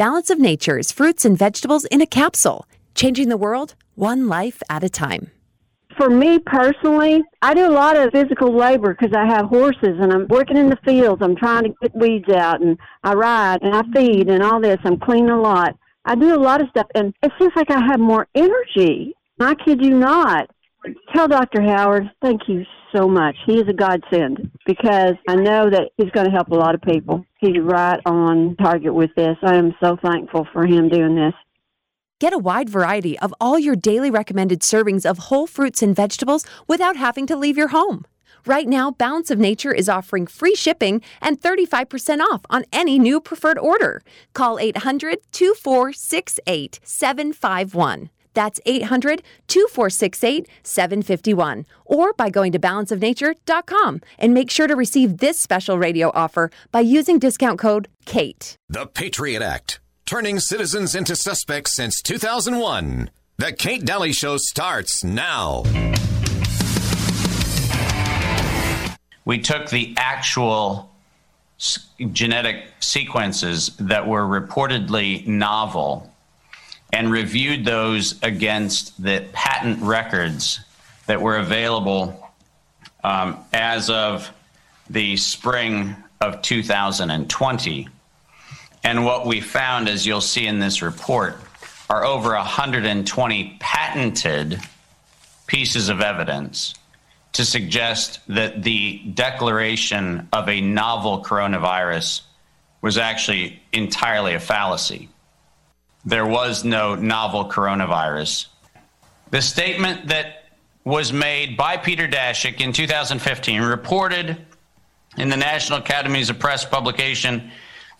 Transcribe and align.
Balance 0.00 0.30
of 0.30 0.38
Nature's 0.38 0.90
fruits 0.90 1.26
and 1.26 1.36
vegetables 1.36 1.84
in 1.84 2.00
a 2.00 2.06
capsule, 2.06 2.66
changing 2.94 3.28
the 3.28 3.36
world 3.36 3.74
one 3.96 4.28
life 4.28 4.62
at 4.70 4.82
a 4.82 4.88
time. 4.88 5.30
For 5.98 6.08
me 6.08 6.38
personally, 6.38 7.22
I 7.42 7.52
do 7.52 7.66
a 7.66 7.68
lot 7.68 7.98
of 7.98 8.10
physical 8.10 8.50
labor 8.50 8.96
because 8.98 9.14
I 9.14 9.26
have 9.26 9.50
horses 9.50 9.98
and 10.00 10.10
I'm 10.10 10.26
working 10.28 10.56
in 10.56 10.70
the 10.70 10.78
fields. 10.86 11.20
I'm 11.20 11.36
trying 11.36 11.64
to 11.64 11.74
get 11.82 11.94
weeds 11.94 12.30
out 12.30 12.62
and 12.62 12.78
I 13.04 13.12
ride 13.12 13.60
and 13.60 13.76
I 13.76 13.82
feed 13.92 14.30
and 14.30 14.42
all 14.42 14.58
this. 14.58 14.78
I'm 14.84 14.98
cleaning 14.98 15.28
a 15.28 15.38
lot. 15.38 15.76
I 16.06 16.14
do 16.14 16.34
a 16.34 16.40
lot 16.40 16.62
of 16.62 16.70
stuff 16.70 16.86
and 16.94 17.12
it 17.22 17.30
seems 17.38 17.52
like 17.54 17.70
I 17.70 17.84
have 17.84 18.00
more 18.00 18.26
energy. 18.34 19.12
I 19.38 19.54
kid 19.54 19.84
you 19.84 19.98
not. 19.98 20.48
Tell 21.14 21.28
Dr. 21.28 21.62
Howard, 21.62 22.10
thank 22.22 22.42
you 22.48 22.64
so 22.94 23.06
much. 23.06 23.36
He 23.46 23.54
is 23.54 23.68
a 23.68 23.72
godsend 23.72 24.50
because 24.66 25.14
I 25.28 25.36
know 25.36 25.68
that 25.70 25.90
he's 25.96 26.10
going 26.10 26.26
to 26.26 26.32
help 26.32 26.48
a 26.48 26.54
lot 26.54 26.74
of 26.74 26.80
people. 26.82 27.24
He's 27.38 27.58
right 27.60 28.00
on 28.06 28.56
target 28.56 28.94
with 28.94 29.10
this. 29.16 29.36
I 29.42 29.56
am 29.56 29.74
so 29.82 29.96
thankful 30.02 30.46
for 30.52 30.66
him 30.66 30.88
doing 30.88 31.14
this. 31.14 31.34
Get 32.18 32.32
a 32.32 32.38
wide 32.38 32.68
variety 32.68 33.18
of 33.18 33.34
all 33.40 33.58
your 33.58 33.76
daily 33.76 34.10
recommended 34.10 34.60
servings 34.60 35.08
of 35.08 35.18
whole 35.18 35.46
fruits 35.46 35.82
and 35.82 35.96
vegetables 35.96 36.44
without 36.66 36.96
having 36.96 37.26
to 37.26 37.36
leave 37.36 37.56
your 37.56 37.68
home. 37.68 38.04
Right 38.46 38.68
now, 38.68 38.90
Balance 38.90 39.30
of 39.30 39.38
Nature 39.38 39.72
is 39.72 39.88
offering 39.88 40.26
free 40.26 40.54
shipping 40.54 41.02
and 41.20 41.40
35% 41.40 42.20
off 42.20 42.42
on 42.48 42.64
any 42.72 42.98
new 42.98 43.20
preferred 43.20 43.58
order. 43.58 44.02
Call 44.32 44.58
800 44.58 45.18
2468 45.32 46.80
751. 46.82 48.10
That's 48.40 48.58
800 48.64 49.22
2468 49.48 50.48
751. 50.62 51.66
Or 51.84 52.14
by 52.14 52.30
going 52.30 52.52
to 52.52 52.58
balanceofnature.com 52.58 54.00
and 54.18 54.32
make 54.32 54.50
sure 54.50 54.66
to 54.66 54.74
receive 54.74 55.18
this 55.18 55.38
special 55.38 55.76
radio 55.76 56.10
offer 56.14 56.50
by 56.72 56.80
using 56.80 57.18
discount 57.18 57.58
code 57.58 57.88
KATE. 58.06 58.56
The 58.70 58.86
Patriot 58.86 59.42
Act, 59.42 59.80
turning 60.06 60.40
citizens 60.40 60.94
into 60.94 61.16
suspects 61.16 61.76
since 61.76 62.00
2001. 62.00 63.10
The 63.36 63.52
Kate 63.52 63.84
Dalley 63.84 64.14
Show 64.14 64.38
starts 64.38 65.04
now. 65.04 65.64
We 69.26 69.38
took 69.40 69.68
the 69.68 69.94
actual 69.98 70.90
genetic 72.12 72.64
sequences 72.80 73.76
that 73.78 74.08
were 74.08 74.24
reportedly 74.24 75.26
novel 75.26 76.09
and 76.92 77.10
reviewed 77.10 77.64
those 77.64 78.20
against 78.22 79.00
the 79.02 79.24
patent 79.32 79.82
records 79.82 80.60
that 81.06 81.20
were 81.20 81.36
available 81.36 82.30
um, 83.04 83.38
as 83.52 83.90
of 83.90 84.30
the 84.88 85.16
spring 85.16 85.96
of 86.20 86.42
2020. 86.42 87.88
And 88.82 89.04
what 89.04 89.26
we 89.26 89.40
found, 89.40 89.88
as 89.88 90.06
you'll 90.06 90.20
see 90.20 90.46
in 90.46 90.58
this 90.58 90.82
report, 90.82 91.36
are 91.88 92.04
over 92.04 92.34
120 92.34 93.56
patented 93.60 94.60
pieces 95.46 95.88
of 95.88 96.00
evidence 96.00 96.74
to 97.32 97.44
suggest 97.44 98.20
that 98.28 98.62
the 98.62 98.98
declaration 99.14 100.28
of 100.32 100.48
a 100.48 100.60
novel 100.60 101.22
coronavirus 101.22 102.22
was 102.82 102.98
actually 102.98 103.60
entirely 103.72 104.34
a 104.34 104.40
fallacy 104.40 105.08
there 106.04 106.26
was 106.26 106.64
no 106.64 106.94
novel 106.94 107.44
coronavirus. 107.46 108.46
The 109.30 109.42
statement 109.42 110.08
that 110.08 110.44
was 110.84 111.12
made 111.12 111.56
by 111.56 111.76
Peter 111.76 112.08
Daszak 112.08 112.60
in 112.60 112.72
2015, 112.72 113.60
reported 113.62 114.36
in 115.16 115.28
the 115.28 115.36
National 115.36 115.78
Academies 115.78 116.30
of 116.30 116.38
Press 116.38 116.64
publication 116.64 117.50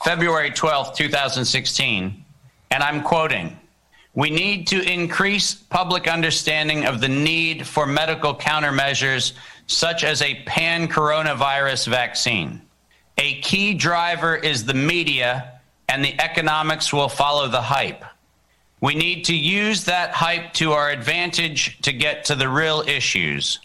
February 0.03 0.51
12, 0.51 0.97
2016, 0.97 2.25
and 2.71 2.83
I'm 2.83 3.03
quoting 3.03 3.59
We 4.15 4.31
need 4.31 4.67
to 4.69 4.81
increase 4.81 5.53
public 5.55 6.09
understanding 6.09 6.87
of 6.87 7.01
the 7.01 7.09
need 7.09 7.67
for 7.67 7.87
medical 7.87 8.35
countermeasures 8.35 9.35
such 9.67 10.03
as 10.03 10.23
a 10.23 10.43
pan 10.47 10.89
coronavirus 10.89 11.87
vaccine. 11.89 12.63
A 13.19 13.41
key 13.41 13.75
driver 13.75 14.35
is 14.35 14.65
the 14.65 14.75
media 14.75 15.60
and 15.91 16.05
the 16.05 16.15
economics 16.21 16.93
will 16.93 17.09
follow 17.09 17.49
the 17.49 17.61
hype. 17.61 18.05
We 18.81 18.95
need 18.95 19.25
to 19.25 19.35
use 19.35 19.85
that 19.85 20.13
hype 20.13 20.53
to 20.55 20.73
our 20.73 20.89
advantage 20.89 21.81
to 21.83 21.93
get 21.93 22.25
to 22.27 22.37
the 22.37 22.49
real 22.49 22.85
issues. 22.87 23.59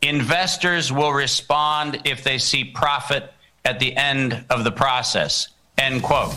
Investors 0.00 0.92
will 0.92 1.12
respond 1.12 2.02
if 2.04 2.22
they 2.22 2.38
see 2.38 2.62
profit 2.64 3.32
at 3.64 3.80
the 3.80 3.96
end 3.96 4.44
of 4.48 4.62
the 4.62 4.70
process. 4.70 5.48
End 5.76 6.04
quote. 6.04 6.32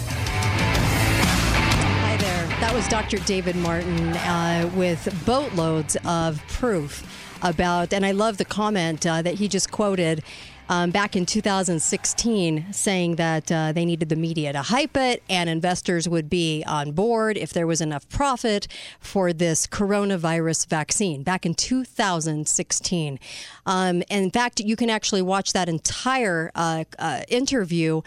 Hi 2.02 2.18
there. 2.18 2.48
That 2.60 2.74
was 2.74 2.88
Dr. 2.88 3.20
David 3.20 3.56
Martin 3.56 4.10
uh, 4.18 4.70
with 4.76 5.08
boatloads 5.28 5.96
of 6.06 6.42
proof 6.48 7.06
about, 7.44 7.94
and 7.94 8.04
I 8.04 8.12
love 8.12 8.38
the 8.38 8.46
comment 8.46 9.06
uh, 9.06 9.22
that 9.22 9.36
he 9.36 9.48
just 9.48 9.70
quoted 9.70 10.24
um, 10.70 10.92
back 10.92 11.16
in 11.16 11.26
2016 11.26 12.72
saying 12.72 13.16
that 13.16 13.52
uh, 13.52 13.72
they 13.74 13.84
needed 13.86 14.08
the 14.10 14.16
media 14.16 14.54
to 14.54 14.62
hype 14.62 14.96
it 14.96 15.24
and 15.28 15.50
investors 15.50 16.08
would 16.08 16.30
be 16.30 16.64
on 16.68 16.92
board 16.92 17.38
if 17.38 17.52
there 17.52 17.66
was 17.66 17.82
enough 17.82 18.08
profit 18.08 18.68
for 19.00 19.34
this 19.34 19.66
coronavirus 19.66 20.68
vaccine 20.68 21.24
back 21.24 21.46
in 21.46 21.56
2016. 21.56 23.20
Um, 23.66 24.04
in 24.10 24.30
fact, 24.30 24.60
you 24.60 24.76
can 24.76 24.90
actually 24.90 25.24
watch 25.24 25.54
that 25.54 25.68
entire 25.68 26.52
uh, 26.54 26.84
uh, 27.00 27.22
interview 27.28 28.02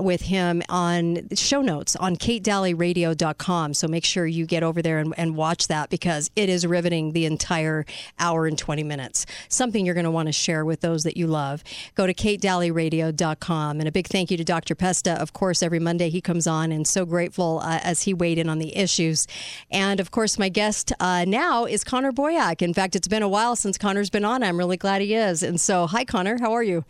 with 0.00 0.22
him 0.22 0.62
on 0.68 1.28
show 1.34 1.62
notes 1.62 1.94
on 1.96 2.16
katedalleyradio.com. 2.16 3.74
So 3.74 3.86
make 3.86 4.04
sure 4.04 4.26
you 4.26 4.44
get 4.44 4.64
over 4.64 4.82
there 4.82 4.98
and, 4.98 5.14
and 5.16 5.36
watch 5.36 5.68
that 5.68 5.88
because 5.88 6.30
it 6.34 6.48
is 6.48 6.66
riveting 6.66 7.12
the 7.12 7.26
entire 7.26 7.86
hour 8.18 8.46
and 8.46 8.58
20 8.58 8.82
minutes. 8.82 9.24
Something 9.48 9.86
you're 9.86 9.94
going 9.94 10.04
to 10.04 10.10
want 10.10 10.26
to 10.26 10.32
share 10.32 10.64
with 10.64 10.80
those 10.80 11.04
that 11.04 11.16
you 11.16 11.28
love. 11.28 11.62
Go 11.94 12.07
to 12.08 12.14
katedalleyradio.com. 12.14 13.78
And 13.78 13.88
a 13.88 13.92
big 13.92 14.06
thank 14.06 14.30
you 14.30 14.36
to 14.36 14.44
Dr. 14.44 14.74
Pesta. 14.74 15.12
Of 15.20 15.32
course, 15.32 15.62
every 15.62 15.78
Monday 15.78 16.10
he 16.10 16.20
comes 16.20 16.46
on 16.46 16.72
and 16.72 16.86
so 16.86 17.04
grateful 17.04 17.60
uh, 17.62 17.80
as 17.82 18.02
he 18.02 18.14
weighed 18.14 18.38
in 18.38 18.48
on 18.48 18.58
the 18.58 18.76
issues. 18.76 19.26
And 19.70 20.00
of 20.00 20.10
course, 20.10 20.38
my 20.38 20.48
guest 20.48 20.92
uh, 21.00 21.24
now 21.26 21.64
is 21.64 21.84
Connor 21.84 22.12
Boyack. 22.12 22.62
In 22.62 22.74
fact, 22.74 22.96
it's 22.96 23.08
been 23.08 23.22
a 23.22 23.28
while 23.28 23.56
since 23.56 23.78
Connor's 23.78 24.10
been 24.10 24.24
on. 24.24 24.42
I'm 24.42 24.58
really 24.58 24.76
glad 24.76 25.02
he 25.02 25.14
is. 25.14 25.42
And 25.42 25.60
so, 25.60 25.86
hi, 25.86 26.04
Connor. 26.04 26.38
How 26.40 26.52
are 26.52 26.62
you? 26.62 26.84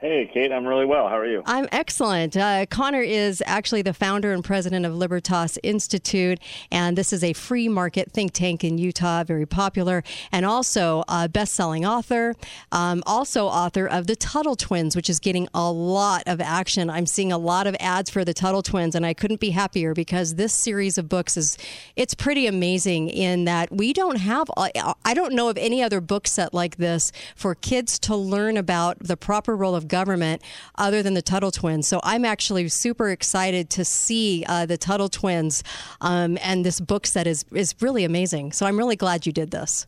Hey, 0.00 0.30
Kate, 0.32 0.52
I'm 0.52 0.64
really 0.64 0.84
well. 0.84 1.08
How 1.08 1.18
are 1.18 1.26
you? 1.26 1.42
I'm 1.44 1.66
excellent. 1.72 2.36
Uh, 2.36 2.66
Connor 2.66 3.00
is 3.00 3.42
actually 3.44 3.82
the 3.82 3.92
founder 3.92 4.32
and 4.32 4.44
president 4.44 4.86
of 4.86 4.94
Libertas 4.94 5.58
Institute, 5.64 6.38
and 6.70 6.96
this 6.96 7.12
is 7.12 7.24
a 7.24 7.32
free 7.32 7.68
market 7.68 8.12
think 8.12 8.32
tank 8.32 8.62
in 8.62 8.78
Utah, 8.78 9.24
very 9.24 9.44
popular, 9.44 10.04
and 10.30 10.46
also 10.46 11.02
a 11.08 11.28
best 11.28 11.52
selling 11.54 11.84
author, 11.84 12.36
um, 12.70 13.02
also 13.06 13.46
author 13.46 13.88
of 13.88 14.06
The 14.06 14.14
Tuttle 14.14 14.54
Twins, 14.54 14.94
which 14.94 15.10
is 15.10 15.18
getting 15.18 15.48
a 15.52 15.68
lot 15.68 16.22
of 16.28 16.40
action. 16.40 16.88
I'm 16.90 17.06
seeing 17.06 17.32
a 17.32 17.38
lot 17.38 17.66
of 17.66 17.74
ads 17.80 18.08
for 18.08 18.24
The 18.24 18.34
Tuttle 18.34 18.62
Twins, 18.62 18.94
and 18.94 19.04
I 19.04 19.14
couldn't 19.14 19.40
be 19.40 19.50
happier 19.50 19.94
because 19.94 20.36
this 20.36 20.54
series 20.54 20.96
of 20.96 21.08
books 21.08 21.36
is 21.36 21.58
it's 21.96 22.14
pretty 22.14 22.46
amazing 22.46 23.08
in 23.08 23.46
that 23.46 23.72
we 23.72 23.92
don't 23.92 24.18
have, 24.18 24.48
I 24.56 25.12
don't 25.12 25.34
know 25.34 25.48
of 25.48 25.58
any 25.58 25.82
other 25.82 26.00
book 26.00 26.28
set 26.28 26.54
like 26.54 26.76
this 26.76 27.10
for 27.34 27.56
kids 27.56 27.98
to 27.98 28.14
learn 28.14 28.56
about 28.56 29.00
the 29.00 29.16
proper 29.16 29.56
role 29.56 29.74
of 29.74 29.87
government 29.88 30.42
other 30.76 31.02
than 31.02 31.14
the 31.14 31.22
Tuttle 31.22 31.50
twins. 31.50 31.88
So 31.88 32.00
I'm 32.02 32.24
actually 32.24 32.68
super 32.68 33.10
excited 33.10 33.70
to 33.70 33.84
see 33.84 34.44
uh, 34.48 34.66
the 34.66 34.78
Tuttle 34.78 35.08
twins 35.08 35.62
um, 36.00 36.38
and 36.42 36.64
this 36.64 36.80
book 36.80 37.06
set 37.06 37.26
is, 37.26 37.44
is 37.52 37.74
really 37.80 38.04
amazing. 38.04 38.52
So 38.52 38.66
I'm 38.66 38.76
really 38.76 38.96
glad 38.96 39.26
you 39.26 39.32
did 39.32 39.50
this. 39.50 39.86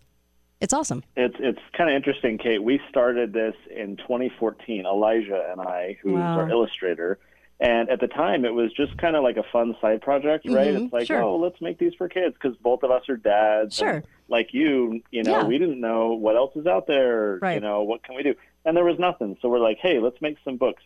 It's 0.61 0.75
awesome. 0.75 1.03
It's 1.17 1.37
it's 1.39 1.61
kind 1.77 1.89
of 1.89 1.97
interesting, 1.97 2.37
Kate. 2.37 2.63
We 2.63 2.81
started 2.91 3.33
this 3.33 3.55
in 3.75 3.97
2014. 3.97 4.85
Elijah 4.85 5.49
and 5.51 5.61
I, 5.61 5.97
who's 6.03 6.13
wow. 6.13 6.39
our 6.39 6.51
illustrator, 6.51 7.19
and 7.61 7.89
at 7.89 8.01
the 8.01 8.09
time 8.09 8.45
it 8.45 8.53
was 8.53 8.71
just 8.75 8.97
kind 8.99 9.17
of 9.17 9.23
like 9.23 9.39
a 9.39 9.43
fun 9.53 9.75
side 9.81 10.03
project, 10.03 10.47
right? 10.49 10.69
Mm-hmm. 10.69 10.85
It's 10.85 10.93
like, 10.93 11.07
sure. 11.07 11.23
oh, 11.23 11.37
let's 11.37 11.61
make 11.63 11.79
these 11.79 11.95
for 11.95 12.11
kids 12.11 12.35
because 12.35 12.57
both 12.59 12.83
of 12.83 12.91
us 12.91 13.09
are 13.09 13.17
dads. 13.17 13.77
Sure. 13.77 14.03
like 14.29 14.53
you, 14.53 15.01
you 15.11 15.23
know, 15.23 15.41
yeah. 15.41 15.45
we 15.45 15.57
didn't 15.57 15.81
know 15.81 16.13
what 16.13 16.37
else 16.37 16.55
is 16.57 16.67
out 16.67 16.87
there. 16.87 17.39
Right. 17.41 17.55
You 17.55 17.61
know, 17.61 17.83
what 17.83 18.03
can 18.03 18.15
we 18.15 18.23
do? 18.23 18.35
And 18.65 18.77
there 18.77 18.85
was 18.85 18.99
nothing. 18.99 19.37
So 19.41 19.49
we're 19.49 19.59
like, 19.59 19.79
hey, 19.81 19.99
let's 19.99 20.21
make 20.21 20.37
some 20.45 20.57
books. 20.57 20.83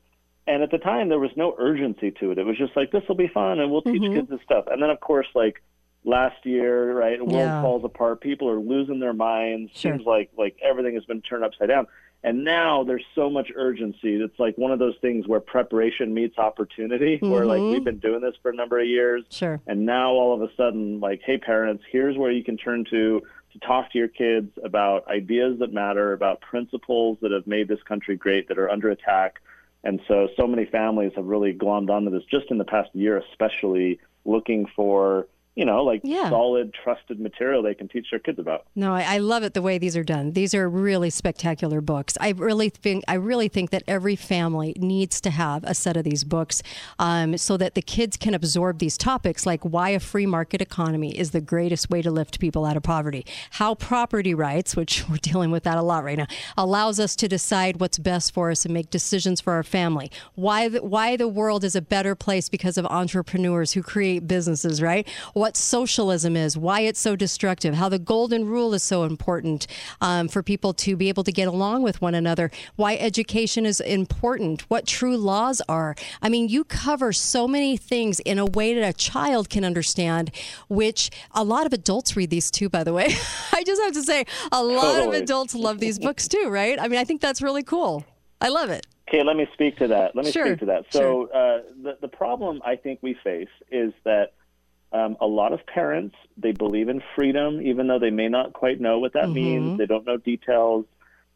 And 0.47 0.63
at 0.63 0.71
the 0.71 0.79
time, 0.79 1.09
there 1.09 1.19
was 1.19 1.31
no 1.37 1.55
urgency 1.59 2.11
to 2.21 2.31
it. 2.31 2.39
It 2.39 2.45
was 2.45 2.59
just 2.59 2.77
like, 2.77 2.93
this 2.93 3.03
will 3.09 3.15
be 3.15 3.29
fun, 3.29 3.61
and 3.61 3.71
we'll 3.71 3.83
teach 3.83 4.03
mm-hmm. 4.03 4.15
kids 4.15 4.29
this 4.29 4.41
stuff. 4.45 4.67
And 4.71 4.83
then, 4.83 4.91
of 4.91 5.01
course, 5.01 5.27
like 5.35 5.63
last 6.05 6.45
year, 6.45 6.93
right, 6.93 7.19
the 7.19 7.25
world 7.25 7.39
yeah. 7.39 7.63
falls 7.63 7.85
apart. 7.85 8.21
People 8.21 8.49
are 8.51 8.61
losing 8.61 9.01
their 9.01 9.15
minds. 9.15 9.73
Sure. 9.75 9.93
Seems 9.93 10.07
like 10.07 10.31
like 10.37 10.57
everything 10.63 10.95
has 10.95 11.05
been 11.05 11.23
turned 11.23 11.45
upside 11.45 11.69
down. 11.69 11.87
And 12.23 12.43
now 12.43 12.85
there's 12.85 13.05
so 13.15 13.29
much 13.29 13.51
urgency. 13.55 14.15
It's 14.15 14.39
like 14.39 14.57
one 14.57 14.73
of 14.73 14.79
those 14.79 14.95
things 15.03 15.29
where 15.29 15.41
preparation 15.41 16.15
meets 16.15 16.39
opportunity. 16.39 17.17
Mm-hmm. 17.17 17.31
Where 17.31 17.45
like 17.45 17.61
mm-hmm. 17.61 17.73
we've 17.73 17.85
been 17.85 17.99
doing 17.99 18.21
this 18.21 18.35
for 18.43 18.51
a 18.51 18.55
number 18.55 18.79
of 18.79 18.87
years, 18.87 19.25
sure. 19.31 19.61
And 19.67 19.85
now 19.85 20.13
all 20.13 20.35
of 20.35 20.43
a 20.43 20.55
sudden, 20.57 21.01
like, 21.01 21.21
hey, 21.25 21.37
parents, 21.39 21.85
here's 21.91 22.17
where 22.17 22.31
you 22.31 22.45
can 22.45 22.57
turn 22.57 22.85
to 22.91 23.23
to 23.55 23.61
talk 23.61 23.91
to 23.93 23.99
your 23.99 24.09
kids 24.09 24.51
about 24.63 25.09
ideas 25.09 25.59
that 25.61 25.73
matter, 25.73 26.13
about 26.13 26.41
principles 26.41 27.19
that 27.23 27.31
have 27.31 27.47
made 27.47 27.69
this 27.69 27.83
country 27.85 28.17
great 28.17 28.49
that 28.49 28.59
are 28.59 28.69
under 28.69 28.91
attack. 28.91 29.41
And 29.85 30.01
so, 30.09 30.29
so 30.37 30.47
many 30.47 30.67
families 30.67 31.13
have 31.17 31.25
really 31.25 31.55
glommed 31.55 31.89
onto 31.89 32.11
this 32.11 32.25
just 32.31 32.51
in 32.51 32.59
the 32.59 32.65
past 32.65 32.91
year, 32.95 33.23
especially 33.31 34.01
looking 34.25 34.67
for 34.75 35.29
you 35.55 35.65
know, 35.65 35.85
like 35.85 36.01
yeah. 36.03 36.31
solid, 36.31 36.75
trusted 36.75 37.21
material 37.21 37.63
they 37.63 37.75
can 37.75 37.87
teach 37.87 38.09
their 38.11 38.19
kids 38.19 38.41
about. 38.41 38.67
No, 38.75 38.93
I, 38.93 39.03
I, 39.03 39.19
love 39.19 39.45
it 39.45 39.55
the 39.55 39.63
way 39.63 39.79
these 39.79 39.97
are 39.97 40.03
done. 40.03 40.33
These 40.33 40.53
are 40.53 40.69
really 40.69 41.11
spectacular 41.11 41.81
books. 41.81 42.19
I 42.21 42.31
really 42.31 42.71
think 42.71 43.05
I 43.07 43.15
really 43.15 43.47
think 43.47 43.71
that 43.71 43.85
every 43.87 44.17
family 44.17 44.75
needs 44.77 45.21
to 45.21 45.31
have 45.31 45.63
a 45.63 45.75
set 45.75 45.97
of 45.97 46.03
these 46.03 46.25
books, 46.25 46.63
um, 46.99 47.39
so 47.39 47.57
that 47.57 47.75
the 47.75 47.83
kids 47.83 48.17
can 48.17 48.35
absorb 48.35 48.79
these 48.79 48.99
topics, 48.99 49.47
like 49.47 49.63
why 49.63 49.91
a 49.91 50.01
free 50.01 50.27
market 50.27 50.61
economy 50.61 51.17
is 51.17 51.31
the 51.31 51.41
greatest 51.41 51.89
way 51.89 52.03
to 52.03 52.11
lift 52.11 52.41
people 52.41 52.65
out 52.65 52.77
of 52.77 52.83
poverty, 52.83 53.25
how 53.51 53.77
property 53.77 54.35
rights, 54.35 54.75
which 54.75 55.09
we're 55.09 55.19
dealing 55.19 55.53
with 55.53 55.63
that 55.63 55.79
a 55.79 55.83
lot 55.83 56.03
right 56.03 56.19
now, 56.19 56.27
allows 56.57 56.99
us 56.99 57.15
to 57.15 57.29
decide 57.29 57.79
what's 57.79 57.99
best 57.99 58.35
for 58.35 58.51
us 58.51 58.65
and 58.65 58.75
make 58.75 58.91
decisions 58.91 59.41
for 59.41 59.53
our 59.53 59.63
family. 59.63 60.11
Why 60.35 60.69
the, 60.69 60.83
why 60.83 61.17
the 61.17 61.29
world 61.29 61.63
is 61.63 61.77
a 61.77 61.83
better 61.83 62.17
place 62.17 62.49
because 62.49 62.77
of 62.77 62.87
entrepreneurs 62.87 63.73
who 63.73 63.83
create 63.83 64.27
businesses, 64.27 64.83
right? 64.83 65.07
What 65.45 65.59
socialism 65.59 66.39
is, 66.39 66.57
why 66.57 66.81
it's 66.81 66.99
so 66.99 67.15
destructive, 67.15 67.75
how 67.75 67.87
the 67.87 67.99
golden 67.99 68.47
rule 68.47 68.73
is 68.73 68.83
so 68.83 69.03
important 69.03 69.67
um, 70.01 70.27
for 70.27 70.43
people 70.43 70.73
to 70.73 70.97
be 70.97 71.11
able 71.11 71.23
to 71.23 71.31
get 71.31 71.47
along 71.47 71.83
with 71.83 72.01
one 72.01 72.15
another, 72.15 72.51
why 72.77 72.97
education 72.97 73.67
is 73.67 73.79
important, 73.79 74.63
what 74.71 74.87
true 74.87 75.19
laws 75.19 75.61
are. 75.69 75.95
I 76.23 76.31
mean, 76.31 76.49
you 76.49 76.65
cover 76.65 77.13
so 77.13 77.47
many 77.47 77.77
things 77.77 78.21
in 78.21 78.39
a 78.39 78.47
way 78.47 78.73
that 78.73 78.89
a 78.89 78.95
child 78.95 79.51
can 79.51 79.67
understand, 79.67 80.31
which 80.71 81.11
a 81.33 81.45
lot 81.45 81.67
of 81.67 81.75
adults 81.75 82.17
read 82.17 82.31
these 82.31 82.51
too, 82.51 82.71
by 82.71 82.83
the 82.83 82.95
way. 82.95 83.09
I 83.53 83.63
just 83.65 83.83
have 83.83 83.93
to 83.93 84.03
say, 84.03 84.25
a 84.51 84.65
lot 84.65 84.95
totally. 84.95 85.19
of 85.19 85.23
adults 85.25 85.55
love 85.55 85.79
these 85.79 85.99
books 85.99 86.27
too, 86.27 86.49
right? 86.49 86.81
I 86.81 86.89
mean, 86.89 86.99
I 86.99 87.05
think 87.05 87.21
that's 87.21 87.43
really 87.43 87.63
cool. 87.63 88.07
I 88.41 88.49
love 88.49 88.71
it. 88.71 88.87
Okay, 89.11 89.23
let 89.23 89.37
me 89.37 89.47
speak 89.53 89.77
to 89.77 89.89
that. 89.89 90.17
Let 90.17 90.25
me 90.25 90.33
sure. 90.33 90.47
speak 90.47 90.61
to 90.61 90.67
that. 90.67 90.85
So, 90.89 91.29
sure. 91.31 91.37
uh, 91.37 91.59
the, 91.83 91.99
the 92.01 92.09
problem 92.09 92.63
I 92.65 92.77
think 92.77 93.01
we 93.03 93.13
face 93.23 93.53
is 93.71 93.93
that 94.05 94.33
um, 94.95 95.17
a 95.21 95.27
lot 95.27 95.53
of 95.53 95.67
parents 95.67 96.15
they 96.37 96.53
believe 96.53 96.89
in 96.89 97.03
freedom, 97.17 97.61
even 97.61 97.89
though 97.89 97.99
they 97.99 98.11
may 98.11 98.29
not 98.29 98.53
quite 98.53 98.81
know 98.81 99.01
what 99.01 99.13
that 99.15 99.25
mm-hmm. 99.25 99.35
means. 99.35 99.79
They 99.79 99.87
don't 99.87 100.07
know 100.07 100.17
details 100.17 100.87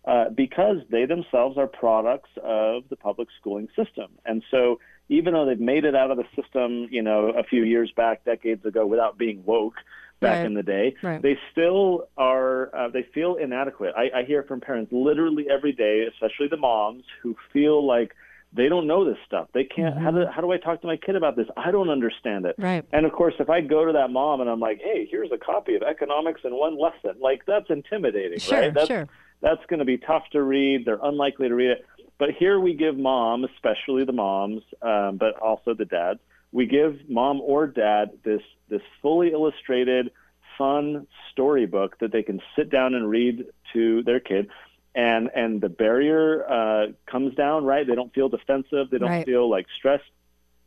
uh, 0.04 0.30
because 0.30 0.78
they 0.90 1.04
themselves 1.04 1.58
are 1.58 1.66
products 1.66 2.30
of 2.42 2.84
the 2.88 2.96
public 2.96 3.28
schooling 3.40 3.68
system, 3.74 4.12
and 4.24 4.42
so 4.50 4.78
even 5.08 5.32
though 5.34 5.46
they've 5.46 5.58
made 5.58 5.84
it 5.84 5.94
out 5.94 6.10
of 6.10 6.18
the 6.18 6.26
system, 6.40 6.86
you 6.90 7.02
know, 7.02 7.30
a 7.30 7.42
few 7.42 7.64
years 7.64 7.90
back, 7.96 8.24
decades 8.24 8.64
ago, 8.64 8.86
without 8.86 9.18
being 9.18 9.42
woke 9.44 9.76
back 10.20 10.38
right. 10.38 10.46
in 10.46 10.54
the 10.54 10.62
day, 10.62 10.94
right. 11.02 11.22
they 11.22 11.38
still 11.50 12.08
are. 12.16 12.74
Uh, 12.74 12.88
they 12.88 13.06
feel 13.14 13.34
inadequate. 13.36 13.94
I, 13.96 14.20
I 14.20 14.24
hear 14.24 14.44
from 14.44 14.60
parents 14.60 14.92
literally 14.92 15.46
every 15.50 15.72
day, 15.72 16.06
especially 16.12 16.48
the 16.48 16.56
moms, 16.56 17.04
who 17.22 17.36
feel 17.52 17.84
like 17.84 18.14
they 18.52 18.68
don't 18.68 18.86
know 18.86 19.04
this 19.04 19.18
stuff. 19.26 19.48
They 19.52 19.64
can't. 19.64 19.94
Mm-hmm. 19.94 20.04
How 20.04 20.10
do 20.10 20.24
how 20.34 20.40
do 20.40 20.52
I 20.52 20.58
talk 20.58 20.80
to 20.80 20.86
my 20.86 20.96
kid 20.96 21.16
about 21.16 21.36
this? 21.36 21.46
I 21.56 21.70
don't 21.70 21.90
understand 21.90 22.46
it. 22.46 22.54
Right. 22.58 22.84
And 22.92 23.04
of 23.04 23.12
course, 23.12 23.34
if 23.38 23.50
I 23.50 23.60
go 23.60 23.84
to 23.84 23.92
that 23.92 24.10
mom 24.10 24.40
and 24.40 24.48
I'm 24.48 24.60
like, 24.60 24.80
hey, 24.82 25.06
here's 25.10 25.30
a 25.32 25.38
copy 25.38 25.74
of 25.74 25.82
economics 25.82 26.40
in 26.44 26.54
one 26.54 26.78
lesson, 26.78 27.20
like 27.20 27.44
that's 27.46 27.68
intimidating, 27.68 28.38
sure, 28.38 28.60
right? 28.60 28.74
That's, 28.74 28.88
sure. 28.88 29.08
That's 29.40 29.64
going 29.68 29.78
to 29.78 29.84
be 29.84 29.98
tough 29.98 30.24
to 30.32 30.42
read. 30.42 30.84
They're 30.86 30.98
unlikely 31.02 31.48
to 31.48 31.54
read 31.54 31.70
it. 31.70 31.86
But 32.18 32.30
here 32.36 32.58
we 32.58 32.74
give 32.74 32.96
mom, 32.96 33.44
especially 33.44 34.04
the 34.04 34.12
moms, 34.12 34.62
um, 34.82 35.18
but 35.18 35.38
also 35.38 35.74
the 35.74 35.84
dads, 35.84 36.18
we 36.50 36.66
give 36.66 36.98
mom 37.08 37.40
or 37.40 37.66
dad 37.66 38.10
this 38.24 38.42
this 38.68 38.82
fully 39.02 39.30
illustrated, 39.32 40.10
fun 40.56 41.06
storybook 41.32 41.98
that 42.00 42.12
they 42.12 42.22
can 42.22 42.40
sit 42.56 42.70
down 42.70 42.94
and 42.94 43.08
read 43.08 43.44
to 43.72 44.02
their 44.02 44.20
kid 44.20 44.48
and 44.98 45.30
and 45.32 45.60
the 45.60 45.68
barrier 45.68 46.44
uh, 46.50 46.86
comes 47.10 47.34
down 47.36 47.64
right 47.64 47.86
they 47.86 47.94
don't 47.94 48.12
feel 48.12 48.28
defensive 48.28 48.90
they 48.90 48.98
don't 48.98 49.08
right. 49.08 49.24
feel 49.24 49.48
like 49.48 49.66
stressed 49.78 50.10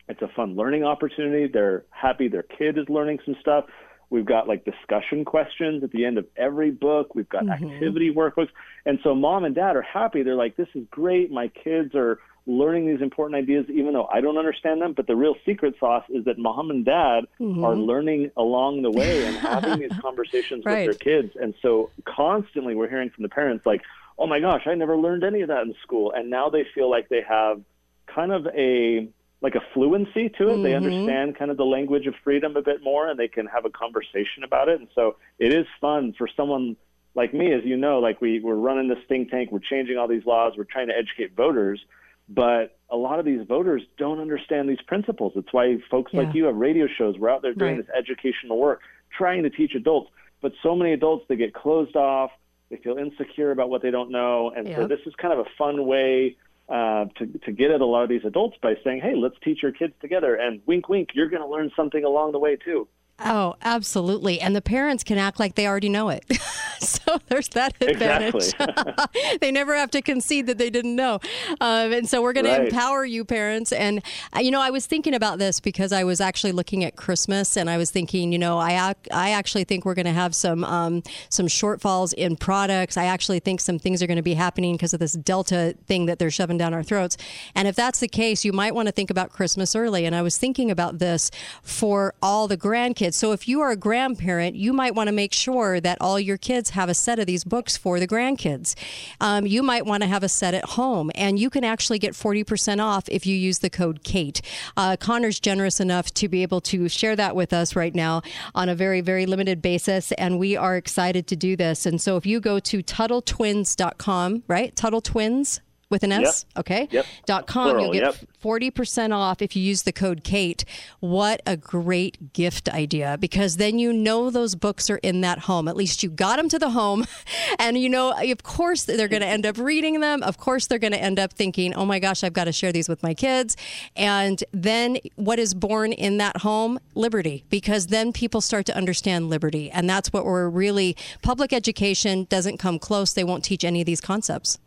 it's 0.07 0.21
a 0.21 0.27
fun 0.29 0.55
learning 0.55 0.83
opportunity 0.83 1.47
they're 1.47 1.83
happy 1.89 2.29
their 2.29 2.43
kid 2.43 2.77
is 2.77 2.87
learning 2.87 3.19
some 3.25 3.35
stuff 3.41 3.65
we've 4.09 4.25
got 4.25 4.47
like 4.47 4.63
discussion 4.63 5.25
questions 5.25 5.83
at 5.83 5.91
the 5.91 6.05
end 6.05 6.17
of 6.17 6.25
every 6.37 6.71
book 6.71 7.13
we've 7.13 7.29
got 7.29 7.43
mm-hmm. 7.43 7.65
activity 7.65 8.11
workbooks 8.11 8.49
and 8.85 8.99
so 9.03 9.13
mom 9.13 9.43
and 9.43 9.53
dad 9.53 9.75
are 9.75 9.81
happy 9.81 10.23
they're 10.23 10.35
like 10.35 10.55
this 10.55 10.69
is 10.75 10.85
great 10.91 11.29
my 11.29 11.49
kids 11.49 11.93
are 11.93 12.17
learning 12.47 12.87
these 12.87 13.01
important 13.01 13.37
ideas 13.37 13.65
even 13.69 13.93
though 13.93 14.07
I 14.11 14.19
don't 14.19 14.37
understand 14.37 14.81
them. 14.81 14.93
But 14.93 15.05
the 15.07 15.15
real 15.15 15.35
secret 15.45 15.75
sauce 15.79 16.03
is 16.09 16.25
that 16.25 16.39
mom 16.39 16.71
and 16.71 16.83
dad 16.83 17.25
mm-hmm. 17.39 17.63
are 17.63 17.75
learning 17.75 18.31
along 18.35 18.81
the 18.81 18.89
way 18.89 19.25
and 19.25 19.35
having 19.37 19.79
these 19.79 19.91
conversations 20.01 20.65
right. 20.65 20.87
with 20.87 20.99
their 20.99 21.21
kids. 21.21 21.35
And 21.39 21.53
so 21.61 21.91
constantly 22.03 22.73
we're 22.73 22.89
hearing 22.89 23.11
from 23.11 23.21
the 23.21 23.29
parents 23.29 23.65
like, 23.65 23.81
oh 24.17 24.27
my 24.27 24.39
gosh, 24.39 24.63
I 24.65 24.75
never 24.75 24.97
learned 24.97 25.23
any 25.23 25.41
of 25.41 25.47
that 25.49 25.63
in 25.63 25.73
school. 25.83 26.11
And 26.15 26.29
now 26.29 26.49
they 26.49 26.65
feel 26.75 26.89
like 26.89 27.09
they 27.09 27.21
have 27.27 27.61
kind 28.07 28.31
of 28.31 28.47
a 28.47 29.09
like 29.41 29.55
a 29.55 29.61
fluency 29.73 30.29
to 30.29 30.49
it. 30.49 30.53
Mm-hmm. 30.53 30.63
They 30.63 30.75
understand 30.75 31.37
kind 31.37 31.49
of 31.49 31.57
the 31.57 31.65
language 31.65 32.05
of 32.05 32.13
freedom 32.23 32.55
a 32.55 32.61
bit 32.61 32.83
more 32.83 33.09
and 33.09 33.19
they 33.19 33.27
can 33.27 33.47
have 33.47 33.65
a 33.65 33.71
conversation 33.71 34.43
about 34.43 34.69
it. 34.69 34.79
And 34.79 34.87
so 34.93 35.15
it 35.39 35.51
is 35.51 35.65
fun 35.79 36.13
for 36.15 36.27
someone 36.37 36.77
like 37.15 37.33
me, 37.33 37.51
as 37.51 37.61
you 37.65 37.75
know, 37.75 37.99
like 37.99 38.21
we, 38.21 38.39
we're 38.39 38.55
running 38.55 38.87
this 38.87 38.99
think 39.09 39.31
tank, 39.31 39.51
we're 39.51 39.59
changing 39.59 39.97
all 39.97 40.07
these 40.07 40.25
laws, 40.25 40.53
we're 40.55 40.63
trying 40.63 40.87
to 40.87 40.93
educate 40.93 41.35
voters, 41.35 41.83
but 42.29 42.77
a 42.89 42.95
lot 42.95 43.19
of 43.19 43.25
these 43.25 43.45
voters 43.47 43.81
don't 43.97 44.19
understand 44.19 44.69
these 44.69 44.81
principles. 44.87 45.33
It's 45.35 45.51
why 45.51 45.77
folks 45.89 46.11
yeah. 46.13 46.21
like 46.21 46.35
you 46.35 46.45
have 46.45 46.55
radio 46.55 46.87
shows. 46.87 47.17
We're 47.17 47.29
out 47.29 47.41
there 47.41 47.53
doing 47.53 47.77
right. 47.77 47.85
this 47.85 47.95
educational 47.97 48.59
work, 48.59 48.81
trying 49.17 49.43
to 49.43 49.49
teach 49.49 49.73
adults. 49.75 50.11
But 50.41 50.53
so 50.63 50.75
many 50.75 50.93
adults, 50.93 51.25
they 51.27 51.35
get 51.35 51.53
closed 51.53 51.95
off 51.95 52.31
they 52.71 52.77
feel 52.77 52.97
insecure 52.97 53.51
about 53.51 53.69
what 53.69 53.81
they 53.81 53.91
don't 53.91 54.09
know, 54.09 54.51
and 54.55 54.67
yep. 54.67 54.77
so 54.77 54.87
this 54.87 55.01
is 55.05 55.13
kind 55.15 55.33
of 55.33 55.39
a 55.39 55.49
fun 55.57 55.85
way 55.85 56.37
uh, 56.69 57.05
to 57.17 57.27
to 57.45 57.51
get 57.51 57.69
at 57.69 57.81
a 57.81 57.85
lot 57.85 58.03
of 58.03 58.09
these 58.09 58.25
adults 58.25 58.57
by 58.61 58.75
saying, 58.83 59.01
"Hey, 59.01 59.13
let's 59.15 59.35
teach 59.43 59.61
your 59.61 59.73
kids 59.73 59.93
together." 60.01 60.35
And 60.35 60.61
wink, 60.65 60.89
wink, 60.89 61.09
you're 61.13 61.29
going 61.29 61.41
to 61.43 61.47
learn 61.47 61.69
something 61.75 62.03
along 62.03 62.31
the 62.31 62.39
way 62.39 62.55
too. 62.55 62.87
Oh, 63.23 63.55
absolutely. 63.61 64.39
And 64.41 64.55
the 64.55 64.61
parents 64.61 65.03
can 65.03 65.17
act 65.17 65.39
like 65.39 65.55
they 65.55 65.67
already 65.67 65.89
know 65.89 66.09
it. 66.09 66.25
so 66.85 67.19
there's 67.27 67.49
that 67.49 67.75
advantage. 67.81 68.35
Exactly. 68.35 69.37
they 69.41 69.51
never 69.51 69.75
have 69.75 69.91
to 69.91 70.01
concede 70.01 70.47
that 70.47 70.57
they 70.57 70.69
didn't 70.69 70.95
know. 70.95 71.19
Um, 71.59 71.93
and 71.93 72.09
so 72.09 72.21
we're 72.21 72.33
going 72.33 72.47
right. 72.47 72.57
to 72.57 72.65
empower 72.65 73.05
you, 73.05 73.23
parents. 73.23 73.71
And, 73.71 74.01
uh, 74.35 74.39
you 74.39 74.49
know, 74.49 74.61
I 74.61 74.71
was 74.71 74.87
thinking 74.87 75.13
about 75.13 75.37
this 75.37 75.59
because 75.59 75.91
I 75.91 76.03
was 76.03 76.19
actually 76.19 76.53
looking 76.53 76.83
at 76.83 76.95
Christmas 76.95 77.55
and 77.55 77.69
I 77.69 77.77
was 77.77 77.91
thinking, 77.91 78.31
you 78.31 78.39
know, 78.39 78.57
I, 78.57 78.95
I 79.11 79.31
actually 79.31 79.63
think 79.63 79.85
we're 79.85 79.93
going 79.93 80.05
to 80.05 80.11
have 80.11 80.33
some, 80.33 80.63
um, 80.63 81.03
some 81.29 81.45
shortfalls 81.45 82.13
in 82.13 82.35
products. 82.35 82.97
I 82.97 83.05
actually 83.05 83.39
think 83.39 83.61
some 83.61 83.77
things 83.77 84.01
are 84.01 84.07
going 84.07 84.17
to 84.17 84.23
be 84.23 84.33
happening 84.33 84.73
because 84.73 84.93
of 84.93 84.99
this 84.99 85.13
Delta 85.13 85.75
thing 85.85 86.07
that 86.07 86.17
they're 86.17 86.31
shoving 86.31 86.57
down 86.57 86.73
our 86.73 86.83
throats. 86.83 87.15
And 87.53 87.67
if 87.67 87.75
that's 87.75 87.99
the 87.99 88.07
case, 88.07 88.43
you 88.43 88.53
might 88.53 88.73
want 88.73 88.87
to 88.87 88.91
think 88.91 89.11
about 89.11 89.29
Christmas 89.29 89.75
early. 89.75 90.05
And 90.05 90.15
I 90.15 90.23
was 90.23 90.39
thinking 90.39 90.71
about 90.71 90.97
this 90.97 91.29
for 91.61 92.15
all 92.23 92.47
the 92.47 92.57
grandkids. 92.57 93.13
So 93.13 93.33
if 93.33 93.47
you 93.47 93.61
are 93.61 93.69
a 93.69 93.75
grandparent, 93.75 94.55
you 94.55 94.73
might 94.73 94.95
want 94.95 95.07
to 95.07 95.11
make 95.11 95.33
sure 95.33 95.79
that 95.79 95.99
all 96.01 96.19
your 96.19 96.37
kids 96.37 96.70
have 96.71 96.89
a 96.89 96.93
set 96.93 97.19
of 97.19 97.25
these 97.25 97.43
books 97.43 97.77
for 97.77 97.99
the 97.99 98.07
grandkids. 98.07 98.75
Um, 99.19 99.45
you 99.45 99.63
might 99.63 99.85
want 99.85 100.03
to 100.03 100.07
have 100.07 100.23
a 100.23 100.29
set 100.29 100.53
at 100.53 100.65
home, 100.65 101.11
and 101.15 101.39
you 101.39 101.49
can 101.49 101.63
actually 101.63 101.99
get 101.99 102.13
40% 102.13 102.83
off 102.83 103.05
if 103.09 103.25
you 103.25 103.35
use 103.35 103.59
the 103.59 103.69
code 103.69 104.03
KATE. 104.03 104.41
Uh, 104.75 104.95
Connor's 104.97 105.39
generous 105.39 105.79
enough 105.79 106.13
to 106.15 106.27
be 106.27 106.41
able 106.41 106.61
to 106.61 106.89
share 106.89 107.15
that 107.15 107.35
with 107.35 107.53
us 107.53 107.75
right 107.75 107.95
now 107.95 108.21
on 108.55 108.69
a 108.69 108.75
very, 108.75 109.01
very 109.01 109.25
limited 109.25 109.61
basis, 109.61 110.11
and 110.13 110.39
we 110.39 110.55
are 110.55 110.75
excited 110.75 111.27
to 111.27 111.35
do 111.35 111.55
this. 111.55 111.85
And 111.85 112.01
so 112.01 112.17
if 112.17 112.25
you 112.25 112.39
go 112.39 112.59
to 112.59 112.83
TuttleTwins.com, 112.83 114.43
right? 114.47 114.75
Tuttle 114.75 115.01
Twins 115.01 115.61
with 115.91 116.03
an 116.03 116.11
S, 116.11 116.45
yep. 116.49 116.59
okay? 116.59 116.87
Yep. 116.89 117.05
Dot 117.25 117.47
com. 117.47 117.69
Plural, 117.69 117.83
You'll 117.83 117.93
get 117.93 118.03
yep. 118.03 118.15
40% 118.41 119.13
off 119.13 119.41
if 119.41 119.55
you 119.55 119.61
use 119.61 119.83
the 119.83 119.91
code 119.91 120.23
KATE. 120.23 120.65
What 120.99 121.41
a 121.45 121.57
great 121.57 122.33
gift 122.33 122.69
idea 122.69 123.17
because 123.19 123.57
then 123.57 123.77
you 123.77 123.93
know 123.93 124.29
those 124.29 124.55
books 124.55 124.89
are 124.89 124.97
in 124.97 125.21
that 125.21 125.39
home. 125.39 125.67
At 125.67 125.75
least 125.75 126.01
you 126.01 126.09
got 126.09 126.37
them 126.37 126.49
to 126.49 126.57
the 126.57 126.71
home. 126.71 127.05
And 127.59 127.77
you 127.77 127.89
know, 127.89 128.13
of 128.13 128.43
course, 128.43 128.85
they're 128.85 129.07
going 129.07 129.21
to 129.21 129.27
end 129.27 129.45
up 129.45 129.57
reading 129.57 129.99
them. 129.99 130.23
Of 130.23 130.37
course, 130.37 130.67
they're 130.67 130.79
going 130.79 130.93
to 130.93 131.01
end 131.01 131.19
up 131.19 131.33
thinking, 131.33 131.73
oh 131.73 131.85
my 131.85 131.99
gosh, 131.99 132.23
I've 132.23 132.33
got 132.33 132.45
to 132.45 132.51
share 132.51 132.71
these 132.71 132.87
with 132.87 133.03
my 133.03 133.13
kids. 133.13 133.57
And 133.95 134.43
then 134.51 134.97
what 135.15 135.37
is 135.37 135.53
born 135.53 135.91
in 135.91 136.17
that 136.17 136.37
home? 136.37 136.79
Liberty, 136.95 137.43
because 137.49 137.87
then 137.87 138.13
people 138.13 138.41
start 138.41 138.65
to 138.67 138.75
understand 138.75 139.29
liberty. 139.29 139.69
And 139.69 139.89
that's 139.89 140.13
what 140.13 140.25
we're 140.25 140.49
really, 140.49 140.95
public 141.21 141.53
education 141.53 142.25
doesn't 142.29 142.57
come 142.57 142.79
close. 142.79 143.13
They 143.13 143.23
won't 143.23 143.43
teach 143.43 143.63
any 143.63 143.81
of 143.81 143.85
these 143.85 144.01
concepts. 144.01 144.59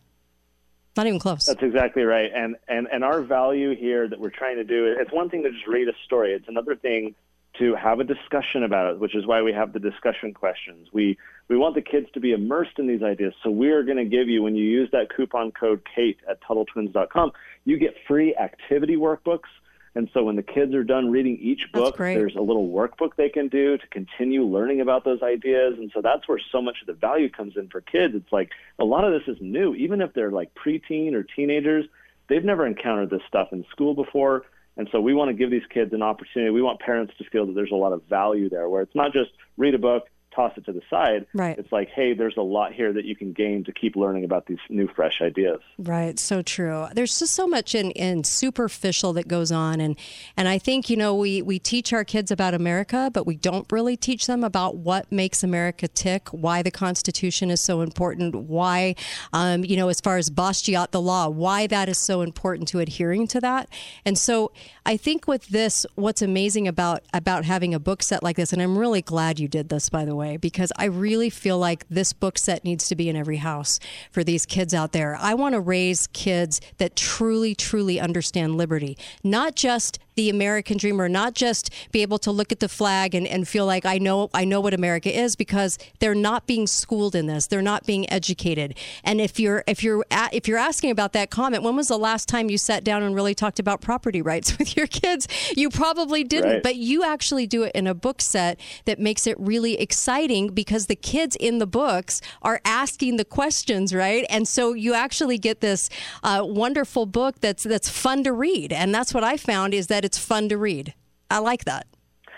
Not 0.96 1.06
even 1.06 1.18
close. 1.18 1.46
That's 1.46 1.62
exactly 1.62 2.02
right. 2.04 2.30
And, 2.32 2.56
and, 2.68 2.86
and 2.92 3.02
our 3.02 3.22
value 3.22 3.74
here 3.74 4.08
that 4.08 4.20
we're 4.20 4.30
trying 4.30 4.56
to 4.56 4.64
do, 4.64 4.94
it's 4.98 5.12
one 5.12 5.28
thing 5.28 5.42
to 5.42 5.50
just 5.50 5.66
read 5.66 5.88
a 5.88 5.92
story. 6.04 6.32
It's 6.32 6.48
another 6.48 6.76
thing 6.76 7.14
to 7.58 7.74
have 7.74 8.00
a 8.00 8.04
discussion 8.04 8.64
about 8.64 8.92
it, 8.92 9.00
which 9.00 9.14
is 9.14 9.26
why 9.26 9.42
we 9.42 9.52
have 9.52 9.72
the 9.72 9.78
discussion 9.78 10.32
questions. 10.34 10.88
We, 10.92 11.18
we 11.48 11.56
want 11.56 11.74
the 11.74 11.82
kids 11.82 12.08
to 12.14 12.20
be 12.20 12.32
immersed 12.32 12.78
in 12.78 12.86
these 12.86 13.02
ideas. 13.02 13.34
So 13.42 13.50
we 13.50 13.70
are 13.70 13.82
going 13.82 13.98
to 13.98 14.04
give 14.04 14.28
you, 14.28 14.42
when 14.42 14.56
you 14.56 14.64
use 14.64 14.88
that 14.92 15.14
coupon 15.14 15.52
code 15.52 15.82
KATE 15.94 16.18
at 16.28 16.42
TuttleTwins.com, 16.42 17.32
you 17.64 17.78
get 17.78 17.94
free 18.06 18.34
activity 18.36 18.96
workbooks 18.96 19.50
and 19.94 20.10
so 20.12 20.24
when 20.24 20.34
the 20.36 20.42
kids 20.42 20.74
are 20.74 20.82
done 20.82 21.10
reading 21.10 21.38
each 21.40 21.70
book, 21.72 21.96
there's 22.16 22.34
a 22.34 22.40
little 22.40 22.68
workbook 22.68 23.14
they 23.16 23.28
can 23.28 23.48
do 23.48 23.78
to 23.78 23.86
continue 23.88 24.44
learning 24.44 24.80
about 24.80 25.04
those 25.04 25.22
ideas. 25.22 25.74
And 25.78 25.90
so 25.94 26.00
that's 26.00 26.26
where 26.26 26.40
so 26.50 26.60
much 26.60 26.78
of 26.80 26.88
the 26.88 26.94
value 26.94 27.30
comes 27.30 27.56
in 27.56 27.68
for 27.68 27.80
kids. 27.80 28.14
It's 28.16 28.32
like 28.32 28.50
a 28.78 28.84
lot 28.84 29.04
of 29.04 29.12
this 29.12 29.28
is 29.36 29.40
new, 29.40 29.74
even 29.74 30.00
if 30.00 30.12
they're 30.12 30.32
like 30.32 30.52
preteen 30.54 31.14
or 31.14 31.22
teenagers. 31.22 31.86
they've 32.28 32.44
never 32.44 32.66
encountered 32.66 33.10
this 33.10 33.22
stuff 33.28 33.48
in 33.52 33.64
school 33.70 33.94
before. 33.94 34.44
And 34.76 34.88
so 34.90 35.00
we 35.00 35.14
want 35.14 35.28
to 35.28 35.34
give 35.34 35.50
these 35.50 35.66
kids 35.72 35.92
an 35.92 36.02
opportunity. 36.02 36.50
We 36.50 36.62
want 36.62 36.80
parents 36.80 37.14
to 37.18 37.24
feel 37.30 37.46
that 37.46 37.54
there's 37.54 37.70
a 37.70 37.76
lot 37.76 37.92
of 37.92 38.02
value 38.04 38.48
there, 38.48 38.68
where 38.68 38.82
it's 38.82 38.94
not 38.94 39.12
just 39.12 39.30
read 39.56 39.74
a 39.74 39.78
book, 39.78 40.08
toss 40.34 40.52
it 40.56 40.64
to 40.66 40.72
the 40.72 40.82
side. 40.90 41.26
Right. 41.34 41.58
It's 41.58 41.70
like, 41.72 41.88
hey, 41.90 42.14
there's 42.14 42.36
a 42.36 42.42
lot 42.42 42.72
here 42.72 42.92
that 42.92 43.04
you 43.04 43.16
can 43.16 43.32
gain 43.32 43.64
to 43.64 43.72
keep 43.72 43.96
learning 43.96 44.24
about 44.24 44.46
these 44.46 44.58
new, 44.68 44.88
fresh 44.88 45.20
ideas. 45.22 45.60
Right. 45.78 46.18
So 46.18 46.42
true. 46.42 46.86
There's 46.92 47.18
just 47.18 47.34
so 47.34 47.46
much 47.46 47.74
in, 47.74 47.90
in 47.92 48.24
superficial 48.24 49.12
that 49.14 49.28
goes 49.28 49.52
on, 49.52 49.80
and 49.80 49.96
and 50.36 50.48
I 50.48 50.58
think 50.58 50.90
you 50.90 50.96
know 50.96 51.14
we 51.14 51.42
we 51.42 51.58
teach 51.58 51.92
our 51.92 52.04
kids 52.04 52.30
about 52.30 52.54
America, 52.54 53.10
but 53.12 53.26
we 53.26 53.36
don't 53.36 53.70
really 53.70 53.96
teach 53.96 54.26
them 54.26 54.44
about 54.44 54.76
what 54.76 55.10
makes 55.10 55.42
America 55.42 55.88
tick, 55.88 56.28
why 56.30 56.62
the 56.62 56.70
Constitution 56.70 57.50
is 57.50 57.60
so 57.60 57.80
important, 57.80 58.34
why, 58.34 58.94
um, 59.32 59.64
you 59.64 59.76
know, 59.76 59.88
as 59.88 60.00
far 60.00 60.16
as 60.16 60.30
Bastiat 60.30 60.90
the 60.90 61.00
law, 61.00 61.28
why 61.28 61.66
that 61.66 61.88
is 61.88 61.98
so 61.98 62.20
important 62.20 62.68
to 62.68 62.80
adhering 62.80 63.26
to 63.28 63.40
that. 63.40 63.68
And 64.04 64.18
so 64.18 64.52
I 64.86 64.96
think 64.96 65.26
with 65.26 65.46
this, 65.48 65.86
what's 65.94 66.22
amazing 66.22 66.68
about 66.68 67.02
about 67.12 67.44
having 67.44 67.74
a 67.74 67.78
book 67.78 68.02
set 68.02 68.22
like 68.22 68.36
this, 68.36 68.52
and 68.52 68.60
I'm 68.60 68.76
really 68.76 69.02
glad 69.02 69.38
you 69.38 69.48
did 69.48 69.68
this, 69.68 69.88
by 69.88 70.04
the 70.04 70.14
way 70.14 70.23
because 70.40 70.72
I 70.76 70.86
really 70.86 71.30
feel 71.30 71.58
like 71.58 71.86
this 71.88 72.12
book 72.12 72.38
set 72.38 72.64
needs 72.64 72.88
to 72.88 72.96
be 72.96 73.08
in 73.08 73.16
every 73.16 73.36
house 73.36 73.78
for 74.10 74.24
these 74.24 74.46
kids 74.46 74.74
out 74.74 74.92
there. 74.92 75.16
I 75.20 75.34
want 75.34 75.54
to 75.54 75.60
raise 75.60 76.06
kids 76.08 76.60
that 76.78 76.96
truly, 76.96 77.54
truly 77.54 78.00
understand 78.00 78.56
liberty, 78.56 78.96
not 79.22 79.54
just 79.54 79.98
the 80.16 80.30
American 80.30 80.76
dream 80.76 81.00
or 81.00 81.08
not 81.08 81.34
just 81.34 81.70
be 81.92 82.02
able 82.02 82.18
to 82.18 82.30
look 82.30 82.52
at 82.52 82.60
the 82.60 82.68
flag 82.68 83.14
and, 83.14 83.26
and 83.26 83.46
feel 83.46 83.66
like 83.66 83.84
I 83.84 83.98
know 83.98 84.30
I 84.32 84.44
know 84.44 84.60
what 84.60 84.74
America 84.74 85.16
is 85.16 85.36
because 85.36 85.78
they're 86.00 86.14
not 86.14 86.46
being 86.46 86.66
schooled 86.66 87.14
in 87.14 87.26
this. 87.26 87.46
They're 87.46 87.62
not 87.62 87.86
being 87.86 88.10
educated. 88.10 88.76
And 89.02 89.20
if 89.20 89.38
you're 89.40 89.64
if 89.66 89.82
you're 89.82 90.04
at, 90.10 90.32
if 90.34 90.48
you're 90.48 90.58
asking 90.58 90.90
about 90.90 91.12
that 91.14 91.30
comment, 91.30 91.62
when 91.62 91.76
was 91.76 91.88
the 91.88 91.98
last 91.98 92.28
time 92.28 92.50
you 92.50 92.58
sat 92.58 92.84
down 92.84 93.02
and 93.02 93.14
really 93.14 93.34
talked 93.34 93.58
about 93.58 93.80
property 93.80 94.22
rights 94.22 94.58
with 94.58 94.76
your 94.76 94.86
kids? 94.86 95.26
You 95.56 95.70
probably 95.70 96.24
didn't, 96.24 96.50
right. 96.50 96.62
but 96.62 96.76
you 96.76 97.04
actually 97.04 97.46
do 97.46 97.62
it 97.64 97.72
in 97.74 97.86
a 97.86 97.94
book 97.94 98.20
set 98.20 98.60
that 98.84 98.98
makes 98.98 99.26
it 99.26 99.38
really 99.38 99.78
exciting 99.80 100.48
because 100.48 100.86
the 100.86 100.96
kids 100.96 101.36
in 101.36 101.58
the 101.58 101.66
books 101.66 102.20
are 102.42 102.60
asking 102.64 103.16
the 103.16 103.24
questions, 103.24 103.94
right? 103.94 104.24
And 104.28 104.46
so 104.46 104.72
you 104.72 104.94
actually 104.94 105.38
get 105.38 105.60
this 105.60 105.90
uh, 106.22 106.42
wonderful 106.44 107.06
book 107.06 107.40
that's 107.40 107.64
that's 107.64 107.88
fun 107.88 108.24
to 108.24 108.32
read. 108.32 108.72
And 108.72 108.94
that's 108.94 109.12
what 109.12 109.24
I 109.24 109.36
found 109.36 109.74
is 109.74 109.88
that 109.88 110.03
it's 110.04 110.18
fun 110.18 110.48
to 110.50 110.58
read. 110.58 110.94
I 111.30 111.38
like 111.38 111.64
that. 111.64 111.86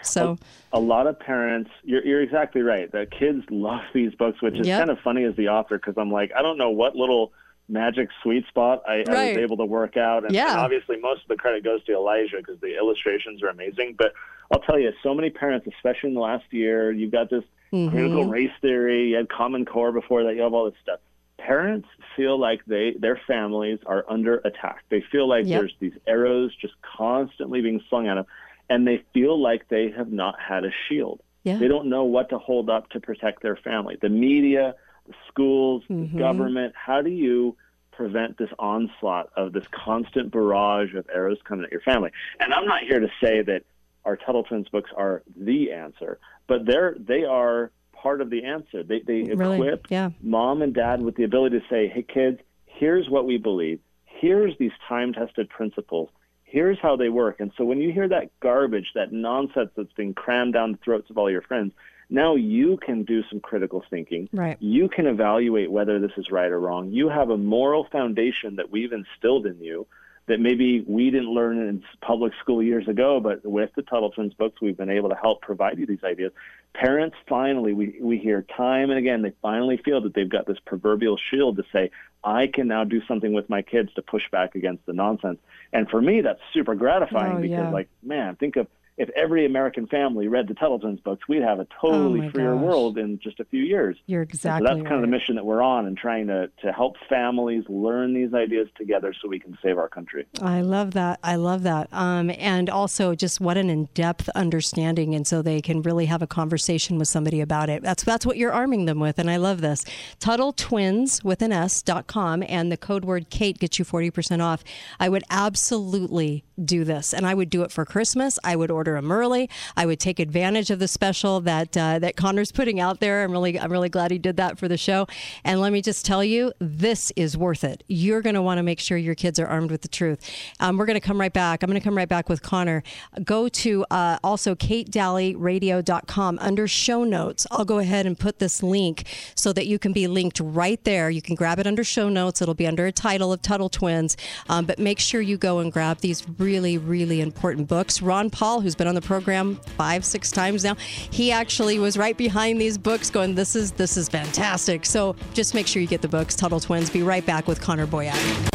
So 0.02 0.38
a, 0.73 0.78
lot 0.78 1.06
of 1.08 1.18
parents, 1.18 1.70
you're, 1.82 2.04
you're 2.06 2.23
exactly 2.23 2.62
right. 2.62 2.90
The 2.90 3.06
kids 3.06 3.42
love 3.50 3.80
these 3.92 4.14
books, 4.14 4.40
which 4.40 4.54
is 4.58 4.66
Yep. 4.66 4.78
kind 4.78 4.90
of 4.90 4.99
funny 5.00 5.25
as 5.25 5.35
the 5.37 5.49
author 5.49 5.78
because 5.78 5.94
I'm 5.99 6.12
like, 6.12 6.30
I 6.38 6.42
don't 6.42 6.58
know 6.58 6.70
what 6.70 6.94
little 6.94 7.32
magic 7.68 8.08
sweet 8.23 8.46
spot 8.46 8.82
I, 8.87 9.02
I 9.08 9.28
was 9.35 9.37
able 9.38 9.56
to 9.56 9.64
work 9.64 9.96
out, 9.96 10.25
and, 10.25 10.32
Yeah. 10.32 10.50
and 10.52 10.61
obviously 10.61 11.00
most 11.00 11.23
of 11.23 11.28
the 11.28 11.35
credit 11.37 11.64
goes 11.64 11.82
to 11.87 11.92
Elijah 11.94 12.37
because 12.37 12.61
the 12.61 12.76
illustrations 12.78 13.42
are 13.42 13.49
amazing. 13.49 13.96
But 13.99 14.12
I'll 14.52 14.61
tell 14.61 14.78
you, 14.78 14.92
so 15.02 15.12
many 15.12 15.30
parents, 15.30 15.66
especially 15.66 16.11
in 16.11 16.14
the 16.14 16.20
last 16.20 16.44
year, 16.52 16.92
you've 16.92 17.12
got 17.12 17.28
this 17.30 17.42
Mm-hmm. 17.73 17.90
critical 17.90 18.25
race 18.26 18.52
theory, 18.62 19.08
you 19.08 19.16
had 19.16 19.28
Common 19.28 19.64
Core 19.64 19.90
before 19.90 20.23
that, 20.23 20.37
you 20.37 20.42
have 20.42 20.54
all 20.54 20.66
this 20.66 20.78
stuff. 20.85 21.00
Parents 21.38 21.87
feel 22.16 22.38
like 22.38 22.64
they 22.66 22.95
their 22.99 23.21
families 23.26 23.78
are 23.87 24.05
under 24.09 24.37
attack. 24.38 24.85
They 24.88 25.02
feel 25.12 25.28
like 25.28 25.45
Yep. 25.47 25.61
there's 25.61 25.75
these 25.81 25.93
arrows 26.07 26.55
just 26.57 26.75
constantly 26.83 27.61
being 27.61 27.83
slung 27.90 28.09
at 28.09 28.14
them, 28.14 28.25
and 28.71 28.87
they 28.87 29.05
feel 29.12 29.40
like 29.40 29.69
they 29.69 29.90
have 29.90 30.11
not 30.11 30.40
had 30.40 30.64
a 30.64 30.71
shield. 30.88 31.21
Yeah. 31.45 31.59
They 31.59 31.69
don't 31.69 31.87
know 31.88 32.05
what 32.05 32.31
to 32.31 32.38
hold 32.38 32.71
up 32.71 32.88
to 32.90 33.00
protect 33.00 33.43
their 33.43 33.57
family. 33.57 33.97
The 34.00 34.09
media, 34.09 34.75
the 35.07 35.14
schools, 35.28 35.83
Mm-hmm. 35.90 36.16
the 36.16 36.19
government. 36.19 36.75
How 36.75 37.02
do 37.02 37.11
you 37.11 37.57
prevent 37.93 38.37
this 38.38 38.50
onslaught 38.59 39.31
of 39.37 39.52
this 39.52 39.66
constant 39.69 40.31
barrage 40.33 40.95
of 40.95 41.07
arrows 41.14 41.38
coming 41.45 41.64
at 41.66 41.71
your 41.73 41.83
family? 41.83 42.11
And 42.40 42.52
I'm 42.52 42.64
not 42.66 42.83
here 42.83 42.99
to 43.00 43.09
say 43.23 43.43
that 43.43 43.62
our 44.07 44.16
Tuttle 44.16 44.43
Twins 44.45 44.69
books 44.71 44.90
are 44.97 45.23
the 45.37 45.73
answer, 45.73 46.19
but 46.47 46.64
they're 46.64 46.97
they 46.99 47.25
are 47.25 47.71
part 48.03 48.21
of 48.21 48.31
the 48.31 48.45
answer. 48.45 48.83
They 48.83 49.00
they 49.00 49.23
Really? 49.23 49.59
equip 49.59 49.91
Yeah. 49.91 50.11
mom 50.23 50.62
and 50.62 50.75
dad 50.75 51.03
with 51.03 51.17
the 51.17 51.25
ability 51.25 51.61
to 51.61 51.67
say, 51.69 51.88
"Hey 51.88 52.03
kids, 52.03 52.41
here's 52.67 53.09
what 53.09 53.26
we 53.26 53.38
believe. 53.38 53.81
Here's 54.05 54.57
these 54.59 54.73
time-tested 54.88 55.49
principles. 55.49 56.09
Here's 56.45 56.79
how 56.79 56.97
they 56.97 57.09
work." 57.09 57.41
And 57.41 57.53
so 57.57 57.65
when 57.65 57.81
you 57.81 57.93
hear 57.93 58.09
that 58.09 58.31
garbage, 58.41 58.93
that 58.95 59.12
nonsense 59.12 59.71
that's 59.76 59.93
being 59.93 60.15
crammed 60.15 60.55
down 60.55 60.73
the 60.73 60.79
throats 60.79 61.11
of 61.11 61.19
all 61.19 61.31
your 61.31 61.43
friends, 61.43 61.73
now 62.09 62.35
you 62.37 62.76
can 62.76 63.03
do 63.03 63.23
some 63.25 63.41
critical 63.41 63.85
thinking. 63.91 64.29
Right. 64.33 64.57
You 64.61 64.88
can 64.88 65.07
evaluate 65.07 65.71
whether 65.71 65.99
this 65.99 66.12
is 66.17 66.31
right 66.31 66.50
or 66.53 66.61
wrong. 66.61 66.91
You 66.93 67.09
have 67.09 67.31
a 67.31 67.37
moral 67.37 67.85
foundation 67.85 68.57
that 68.57 68.71
we've 68.71 68.93
instilled 68.93 69.47
in 69.47 69.61
you 69.61 69.87
that 70.26 70.41
maybe 70.41 70.81
we 70.88 71.11
didn't 71.11 71.31
learn 71.33 71.57
in 71.57 71.83
public 72.00 72.33
school 72.41 72.61
years 72.61 72.88
ago, 72.88 73.21
but 73.21 73.45
with 73.47 73.71
the 73.76 73.83
Tuttle 73.83 74.11
Twins 74.11 74.35
books, 74.35 74.61
we've 74.61 74.76
been 74.76 74.91
able 74.91 75.09
to 75.09 75.15
help 75.15 75.41
provide 75.41 75.79
you 75.79 75.87
these 75.87 76.03
ideas. 76.03 76.33
Parents 76.75 77.16
finally, 77.28 77.73
we, 77.73 77.96
we 78.00 78.18
hear 78.18 78.42
time 78.56 78.90
and 78.90 78.99
again, 78.99 79.23
they 79.23 79.32
finally 79.40 79.78
feel 79.78 80.02
that 80.02 80.14
they've 80.14 80.28
got 80.28 80.46
this 80.46 80.58
proverbial 80.66 81.16
shield 81.30 81.56
to 81.56 81.64
say, 81.73 81.90
I 82.23 82.49
can 82.49 82.68
now 82.68 82.85
do 82.85 83.00
something 83.06 83.32
with 83.32 83.49
my 83.49 83.62
kids 83.62 83.94
to 83.94 84.02
push 84.02 84.25
back 84.30 84.54
against 84.54 84.85
the 84.85 84.92
nonsense. 84.92 85.38
And 85.73 85.88
for 85.88 86.02
me, 86.02 86.20
that's 86.20 86.40
super 86.52 86.75
gratifying 86.75 87.37
Oh, 87.37 87.40
because, 87.40 87.50
yeah. 87.50 87.70
like, 87.70 87.88
man, 88.02 88.37
think 88.37 88.56
of 88.56 88.66
if 88.99 89.09
every 89.11 89.45
American 89.47 89.87
family 89.87 90.26
read 90.29 90.49
the 90.49 90.55
Tuttle 90.55 90.79
Twins 90.79 91.00
books, 91.00 91.29
we'd 91.29 91.43
have 91.43 91.61
a 91.61 91.67
totally 91.81 92.26
Oh, 92.26 92.31
freer 92.31 92.55
gosh. 92.55 92.62
world 92.62 92.99
in 92.99 93.19
just 93.23 93.41
a 93.41 93.45
few 93.45 93.62
years. 93.62 93.97
You're 94.07 94.23
exactly 94.23 94.67
so 94.67 94.75
that's 94.75 94.88
kind 94.88 94.97
of 94.97 95.03
the 95.03 95.07
mission 95.15 95.35
that 95.37 95.45
we're 95.45 95.62
on 95.62 95.87
and 95.87 95.97
trying 95.97 96.26
to, 96.29 96.49
to 96.62 96.73
help 96.73 96.97
families 97.09 97.65
learn 97.69 98.15
these 98.15 98.33
ideas 98.33 98.69
together 98.76 99.15
so 99.21 99.29
we 99.29 99.38
can 99.38 99.57
save 99.62 99.76
our 99.79 99.88
country. 99.88 100.26
I 100.41 100.62
love 100.62 100.93
that. 100.95 101.19
I 101.23 101.37
love 101.37 101.62
that. 101.65 101.88
Um, 101.93 102.31
and 102.38 102.71
also, 102.71 103.15
just 103.15 103.41
what 103.41 103.57
an 103.59 103.69
in-depth 103.71 104.29
understanding, 104.31 105.15
and 105.15 105.26
so 105.26 105.43
they 105.43 105.61
can 105.61 105.83
really 105.83 106.07
have 106.07 106.23
a 106.23 106.26
conversation 106.26 106.99
with 106.99 107.09
somebody 107.09 107.41
about 107.41 107.69
it. 107.69 107.83
That's 107.83 108.03
that's 108.05 108.25
what 108.25 108.37
you're 108.37 108.53
arming 108.53 108.87
them 108.87 108.99
with, 109.00 109.19
and 109.19 109.31
I 109.31 109.37
love 109.37 109.61
this. 109.61 109.85
Tuttle 110.21 110.53
Twins 110.53 111.23
with 111.25 111.43
an 111.43 111.53
S 111.53 111.83
dot 111.83 112.07
com, 112.07 112.43
and 112.49 112.71
the 112.73 112.76
code 112.76 113.05
word 113.05 113.31
Kate 113.31 113.59
gets 113.59 113.79
you 113.79 113.85
forty 113.85 114.11
percent 114.11 114.41
off. 114.41 114.65
I 115.00 115.09
would 115.09 115.25
absolutely 115.31 116.45
do 116.65 116.85
this, 116.85 117.12
and 117.12 117.26
I 117.26 117.35
would 117.35 117.50
do 117.50 117.62
it 117.62 117.71
for 117.73 117.85
Christmas. 117.85 118.38
I 118.45 118.57
would 118.57 118.71
order 118.71 118.86
them 118.95 119.11
early. 119.12 119.50
I 119.76 119.87
would 119.87 120.00
take 120.00 120.19
advantage 120.19 120.71
of 120.71 120.78
the 120.78 120.88
special 120.88 121.40
that 121.40 121.76
uh, 121.76 121.99
that 121.99 122.16
Connor's 122.16 122.52
putting 122.52 122.81
out 122.81 123.00
there. 123.00 123.25
I'm 123.25 123.33
really 123.33 123.59
I'm 123.59 123.71
really 123.71 123.88
glad 123.88 124.11
he 124.11 124.19
did 124.19 124.37
that 124.37 124.59
for 124.59 124.69
the 124.69 124.76
show. 124.76 125.07
And 125.45 125.61
let 125.61 125.73
me 125.73 125.83
just 125.83 126.07
tell 126.07 126.23
you, 126.23 126.52
this 126.59 127.12
is 127.16 127.37
worth 127.37 127.64
it. 127.64 127.83
You're 127.88 128.23
going 128.23 128.35
to 128.35 128.43
want 128.43 128.59
to 128.59 128.62
make 128.62 128.81
sure 128.81 128.97
your 128.97 129.14
kids 129.14 129.38
are 129.38 129.47
armed 129.47 129.71
with 129.71 129.83
the 129.83 129.88
truth. 129.88 130.31
Um, 130.61 130.76
we're 130.76 130.87
going 130.87 131.00
to 131.00 131.07
come 131.07 131.21
right 131.21 131.33
back. 131.33 131.62
I'm 131.62 131.69
going 131.69 131.81
to 131.81 131.85
come 131.85 131.97
right 131.97 132.09
back 132.09 132.28
with 132.28 132.43
Connor. 132.43 132.83
Go 133.25 133.49
to 133.49 133.85
uh, 133.90 134.19
also 134.23 134.55
katedalleyradio.com 134.55 136.38
under 136.40 136.69
show 136.69 137.05
notes. 137.05 137.47
I'll 137.50 137.64
go 137.64 137.78
ahead 137.78 138.07
and 138.07 138.19
put 138.19 138.38
this 138.38 138.62
link 138.62 139.05
so 139.35 139.52
that 139.52 139.66
you 139.66 139.78
can 139.78 139.93
be 139.93 140.07
linked 140.07 140.40
right 140.40 140.83
there. 140.85 141.11
You 141.11 141.23
can 141.23 141.35
grab 141.35 141.59
it 141.59 141.66
under 141.66 141.85
show 141.85 142.09
notes. 142.09 142.40
It'll 142.40 142.55
be 142.55 142.66
under 142.66 142.87
a 142.87 142.93
title 142.93 143.33
of 143.33 143.43
Tuttle 143.43 143.69
Twins. 143.69 144.16
Um, 144.49 144.66
but 144.66 144.78
make 144.78 145.00
sure 145.00 145.21
you 145.21 145.37
go 145.37 145.59
and 145.59 145.73
grab 145.73 145.99
these 145.99 146.26
really, 146.38 146.78
really 146.78 147.21
important 147.21 147.69
books. 147.69 148.00
Ron 148.00 148.31
Paul, 148.31 148.61
who's 148.61 148.75
been 148.76 148.88
on 148.88 148.95
the 148.95 149.00
program 149.00 149.56
five, 149.76 150.04
six 150.04 150.30
times 150.30 150.64
now, 150.64 150.75
he 151.11 151.33
actually 151.33 151.78
was 151.78 151.97
right 151.97 152.16
behind 152.16 152.61
these 152.61 152.78
books 152.78 153.11
going, 153.11 153.35
this 153.35 153.56
is, 153.56 153.73
this 153.73 153.97
is 153.97 154.09
fantastic. 154.09 154.87
So 154.87 155.16
just 155.35 155.54
make 155.54 155.66
sure 155.66 155.80
you 155.80 155.88
get 155.88 156.02
the 156.02 156.09
books, 156.09 156.35
Tuttle 156.35 156.61
Twins. 156.61 156.90
Be 156.90 157.02
right 157.02 157.25
back 157.25 157.47
with 157.47 157.61
Connor 157.61 157.87
Boyack. 157.87 158.52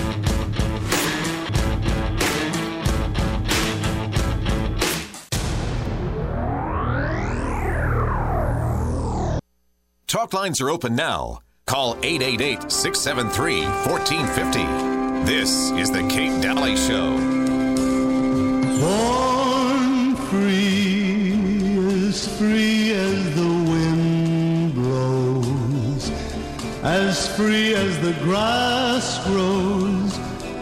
Talk 10.11 10.33
lines 10.33 10.59
are 10.59 10.69
open 10.69 10.93
now. 10.93 11.39
Call 11.65 11.97
888 12.03 12.69
673 12.69 13.61
1450. 13.89 15.25
This 15.25 15.71
is 15.71 15.89
The 15.89 16.05
Kate 16.09 16.41
Dalley 16.41 16.75
Show. 16.75 17.17
Born 18.81 19.30
free, 22.41 22.91
as 22.93 23.35
the 23.35 23.53
wind 23.71 24.73
blows, 24.73 26.09
as 26.81 27.27
free 27.37 27.75
as 27.75 27.99
the 27.99 28.13
grass 28.23 29.23
grows, 29.27 30.17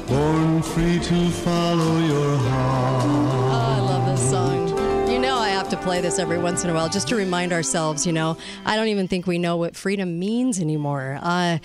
born 0.05 0.61
free 0.61 0.99
to 0.99 1.29
follow 1.29 1.99
your 1.99 2.35
heart. 2.35 3.05
Oh, 3.05 3.77
I 3.77 3.79
love 3.79 4.05
this 4.05 4.29
song. 4.29 4.67
You 5.09 5.19
know 5.19 5.37
I 5.37 5.51
have 5.51 5.69
to 5.69 5.77
play 5.77 6.01
this 6.01 6.19
every 6.19 6.37
once 6.37 6.65
in 6.65 6.69
a 6.69 6.73
while 6.73 6.89
just 6.89 7.07
to 7.09 7.15
remind 7.15 7.53
ourselves, 7.53 8.05
you 8.05 8.11
know, 8.11 8.35
I 8.65 8.75
don't 8.75 8.89
even 8.89 9.07
think 9.07 9.25
we 9.25 9.37
know 9.37 9.55
what 9.55 9.77
freedom 9.77 10.19
means 10.19 10.59
anymore. 10.59 11.17
Uh, 11.21 11.59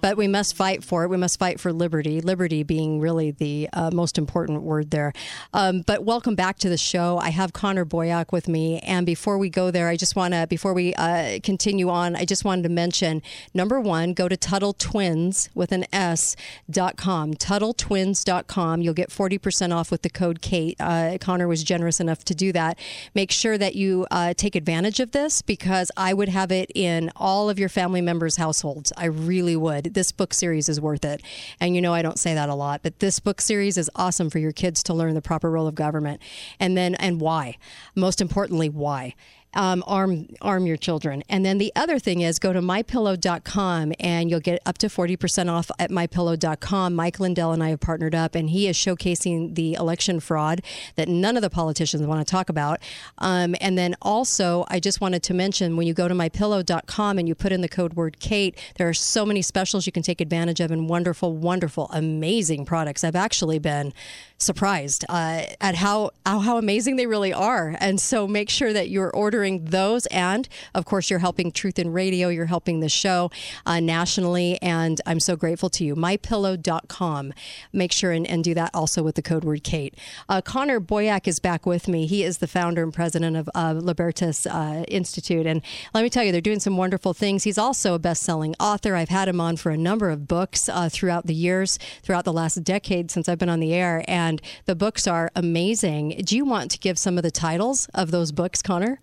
but 0.00 0.16
we 0.16 0.28
must 0.28 0.54
fight 0.54 0.84
for 0.84 1.04
it. 1.04 1.08
We 1.08 1.16
must 1.16 1.38
fight 1.38 1.60
for 1.60 1.72
liberty, 1.72 2.20
liberty 2.20 2.62
being 2.62 3.00
really 3.00 3.30
the 3.30 3.68
uh, 3.72 3.90
most 3.92 4.18
important 4.18 4.62
word 4.62 4.90
there. 4.90 5.12
Um, 5.52 5.82
but 5.82 6.04
welcome 6.04 6.34
back 6.34 6.58
to 6.58 6.68
the 6.68 6.76
show. 6.76 7.18
I 7.18 7.30
have 7.30 7.52
Connor 7.52 7.84
Boyack 7.84 8.32
with 8.32 8.48
me. 8.48 8.78
And 8.80 9.06
before 9.06 9.38
we 9.38 9.48
go 9.48 9.70
there, 9.70 9.88
I 9.88 9.96
just 9.96 10.16
want 10.16 10.34
to, 10.34 10.46
before 10.46 10.74
we 10.74 10.94
uh, 10.94 11.38
continue 11.42 11.88
on, 11.88 12.16
I 12.16 12.24
just 12.24 12.44
wanted 12.44 12.62
to 12.62 12.68
mention 12.68 13.22
number 13.54 13.80
one, 13.80 14.12
go 14.14 14.28
to 14.28 14.36
Tuttle 14.36 14.72
Twins 14.72 15.48
with 15.54 15.72
an 15.72 15.86
S 15.92 16.36
dot 16.70 16.96
com, 16.96 17.34
TuttleTwins.com. 17.34 18.82
You'll 18.82 18.94
get 18.94 19.10
40% 19.10 19.74
off 19.74 19.90
with 19.90 20.02
the 20.02 20.10
code 20.10 20.40
Kate. 20.40 20.76
Uh, 20.80 21.18
Connor 21.20 21.48
was 21.48 21.62
generous 21.64 22.00
enough 22.00 22.24
to 22.24 22.34
do 22.34 22.52
that. 22.52 22.78
Make 23.14 23.30
sure 23.30 23.58
that 23.58 23.74
you 23.74 24.06
uh, 24.10 24.34
take 24.36 24.54
advantage 24.54 25.00
of 25.00 25.12
this 25.12 25.42
because 25.42 25.90
I 25.96 26.14
would 26.14 26.28
have 26.28 26.52
it 26.52 26.70
in 26.74 27.10
all 27.16 27.50
of 27.50 27.58
your 27.58 27.68
family 27.68 28.00
members' 28.00 28.36
households. 28.36 28.92
I 28.96 29.06
really 29.06 29.56
would 29.56 29.87
this 29.94 30.12
book 30.12 30.34
series 30.34 30.68
is 30.68 30.80
worth 30.80 31.04
it. 31.04 31.22
And 31.60 31.74
you 31.74 31.80
know, 31.80 31.94
I 31.94 32.02
don't 32.02 32.18
say 32.18 32.34
that 32.34 32.48
a 32.48 32.54
lot, 32.54 32.82
but 32.82 32.98
this 33.00 33.20
book 33.20 33.40
series 33.40 33.76
is 33.76 33.90
awesome 33.94 34.30
for 34.30 34.38
your 34.38 34.52
kids 34.52 34.82
to 34.84 34.94
learn 34.94 35.14
the 35.14 35.22
proper 35.22 35.50
role 35.50 35.66
of 35.66 35.74
government. 35.74 36.20
And 36.60 36.76
then, 36.76 36.94
and 36.96 37.20
why. 37.20 37.56
Most 37.94 38.20
importantly, 38.20 38.68
why 38.68 39.14
um, 39.54 39.82
arm 39.86 40.28
arm 40.40 40.66
your 40.66 40.76
children. 40.76 41.22
And 41.28 41.44
then 41.44 41.58
the 41.58 41.72
other 41.74 41.98
thing 41.98 42.20
is 42.20 42.38
go 42.38 42.52
to 42.52 42.60
mypillow.com 42.60 43.92
and 44.00 44.30
you'll 44.30 44.40
get 44.40 44.60
up 44.66 44.78
to 44.78 44.88
40% 44.88 45.50
off 45.50 45.70
at 45.78 45.90
mypillow.com. 45.90 46.94
Mike 46.94 47.20
Lindell 47.20 47.52
and 47.52 47.62
I 47.62 47.70
have 47.70 47.80
partnered 47.80 48.14
up 48.14 48.34
and 48.34 48.50
he 48.50 48.68
is 48.68 48.76
showcasing 48.76 49.54
the 49.54 49.74
election 49.74 50.20
fraud 50.20 50.62
that 50.96 51.08
none 51.08 51.36
of 51.36 51.42
the 51.42 51.50
politicians 51.50 52.06
want 52.06 52.26
to 52.26 52.30
talk 52.30 52.48
about. 52.48 52.80
Um, 53.18 53.54
and 53.60 53.78
then 53.78 53.96
also, 54.02 54.64
I 54.68 54.80
just 54.80 55.00
wanted 55.00 55.22
to 55.24 55.34
mention 55.34 55.76
when 55.76 55.86
you 55.86 55.94
go 55.94 56.08
to 56.08 56.14
mypillow.com 56.14 57.18
and 57.18 57.28
you 57.28 57.34
put 57.34 57.52
in 57.52 57.60
the 57.60 57.68
code 57.68 57.94
word 57.94 58.20
Kate, 58.20 58.58
there 58.76 58.88
are 58.88 58.94
so 58.94 59.24
many 59.24 59.42
specials 59.42 59.86
you 59.86 59.92
can 59.92 60.02
take 60.02 60.20
advantage 60.20 60.60
of 60.60 60.70
and 60.70 60.88
wonderful, 60.88 61.36
wonderful, 61.36 61.88
amazing 61.92 62.64
products. 62.64 63.04
I've 63.04 63.16
actually 63.16 63.58
been 63.58 63.92
surprised 64.38 65.04
uh, 65.08 65.42
at 65.60 65.74
how, 65.74 66.10
how, 66.24 66.58
amazing 66.58 66.96
they 66.96 67.06
really 67.06 67.32
are. 67.32 67.76
And 67.80 68.00
so 68.00 68.28
make 68.28 68.48
sure 68.48 68.72
that 68.72 68.88
you're 68.88 69.10
ordering 69.10 69.64
those, 69.66 70.06
and 70.06 70.48
of 70.74 70.84
course, 70.84 71.10
you're 71.10 71.18
helping 71.18 71.50
Truth 71.50 71.78
in 71.78 71.92
Radio. 71.92 72.28
You're 72.28 72.46
helping 72.46 72.80
the 72.80 72.88
show 72.88 73.30
uh, 73.66 73.80
nationally, 73.80 74.60
and 74.62 75.00
I'm 75.06 75.18
so 75.20 75.34
grateful 75.34 75.68
to 75.70 75.84
you. 75.84 75.96
MyPillow.com. 75.96 77.32
Make 77.72 77.92
sure 77.92 78.12
and, 78.12 78.26
and 78.26 78.44
do 78.44 78.54
that 78.54 78.70
also 78.74 79.02
with 79.02 79.16
the 79.16 79.22
code 79.22 79.44
word 79.44 79.64
Kate. 79.64 79.96
Uh, 80.28 80.40
Connor 80.40 80.80
Boyack 80.80 81.26
is 81.26 81.40
back 81.40 81.66
with 81.66 81.88
me. 81.88 82.06
He 82.06 82.22
is 82.22 82.38
the 82.38 82.46
founder 82.46 82.82
and 82.82 82.94
president 82.94 83.36
of 83.36 83.48
Libertas 83.82 84.46
uh, 84.46 84.84
Institute, 84.88 85.46
and 85.46 85.62
let 85.94 86.02
me 86.02 86.10
tell 86.10 86.22
you, 86.22 86.30
they're 86.30 86.40
doing 86.40 86.60
some 86.60 86.76
wonderful 86.76 87.12
things. 87.12 87.44
He's 87.44 87.58
also 87.58 87.94
a 87.94 87.98
best-selling 87.98 88.54
author. 88.60 88.94
I've 88.94 89.08
had 89.08 89.28
him 89.28 89.40
on 89.40 89.56
for 89.56 89.70
a 89.70 89.76
number 89.76 90.10
of 90.10 90.28
books 90.28 90.68
uh, 90.68 90.88
throughout 90.88 91.26
the 91.26 91.34
years, 91.34 91.78
throughout 92.02 92.24
the 92.24 92.32
last 92.32 92.62
decade 92.62 93.10
since 93.10 93.28
I've 93.28 93.38
been 93.38 93.48
on 93.48 93.60
the 93.60 93.74
air, 93.74 94.04
and 94.06 94.27
and 94.28 94.42
the 94.66 94.74
books 94.74 95.06
are 95.06 95.30
amazing. 95.34 96.20
Do 96.24 96.36
you 96.36 96.44
want 96.44 96.70
to 96.72 96.78
give 96.78 96.98
some 96.98 97.16
of 97.16 97.22
the 97.22 97.30
titles 97.30 97.88
of 97.94 98.10
those 98.10 98.30
books, 98.32 98.62
Connor? 98.62 99.00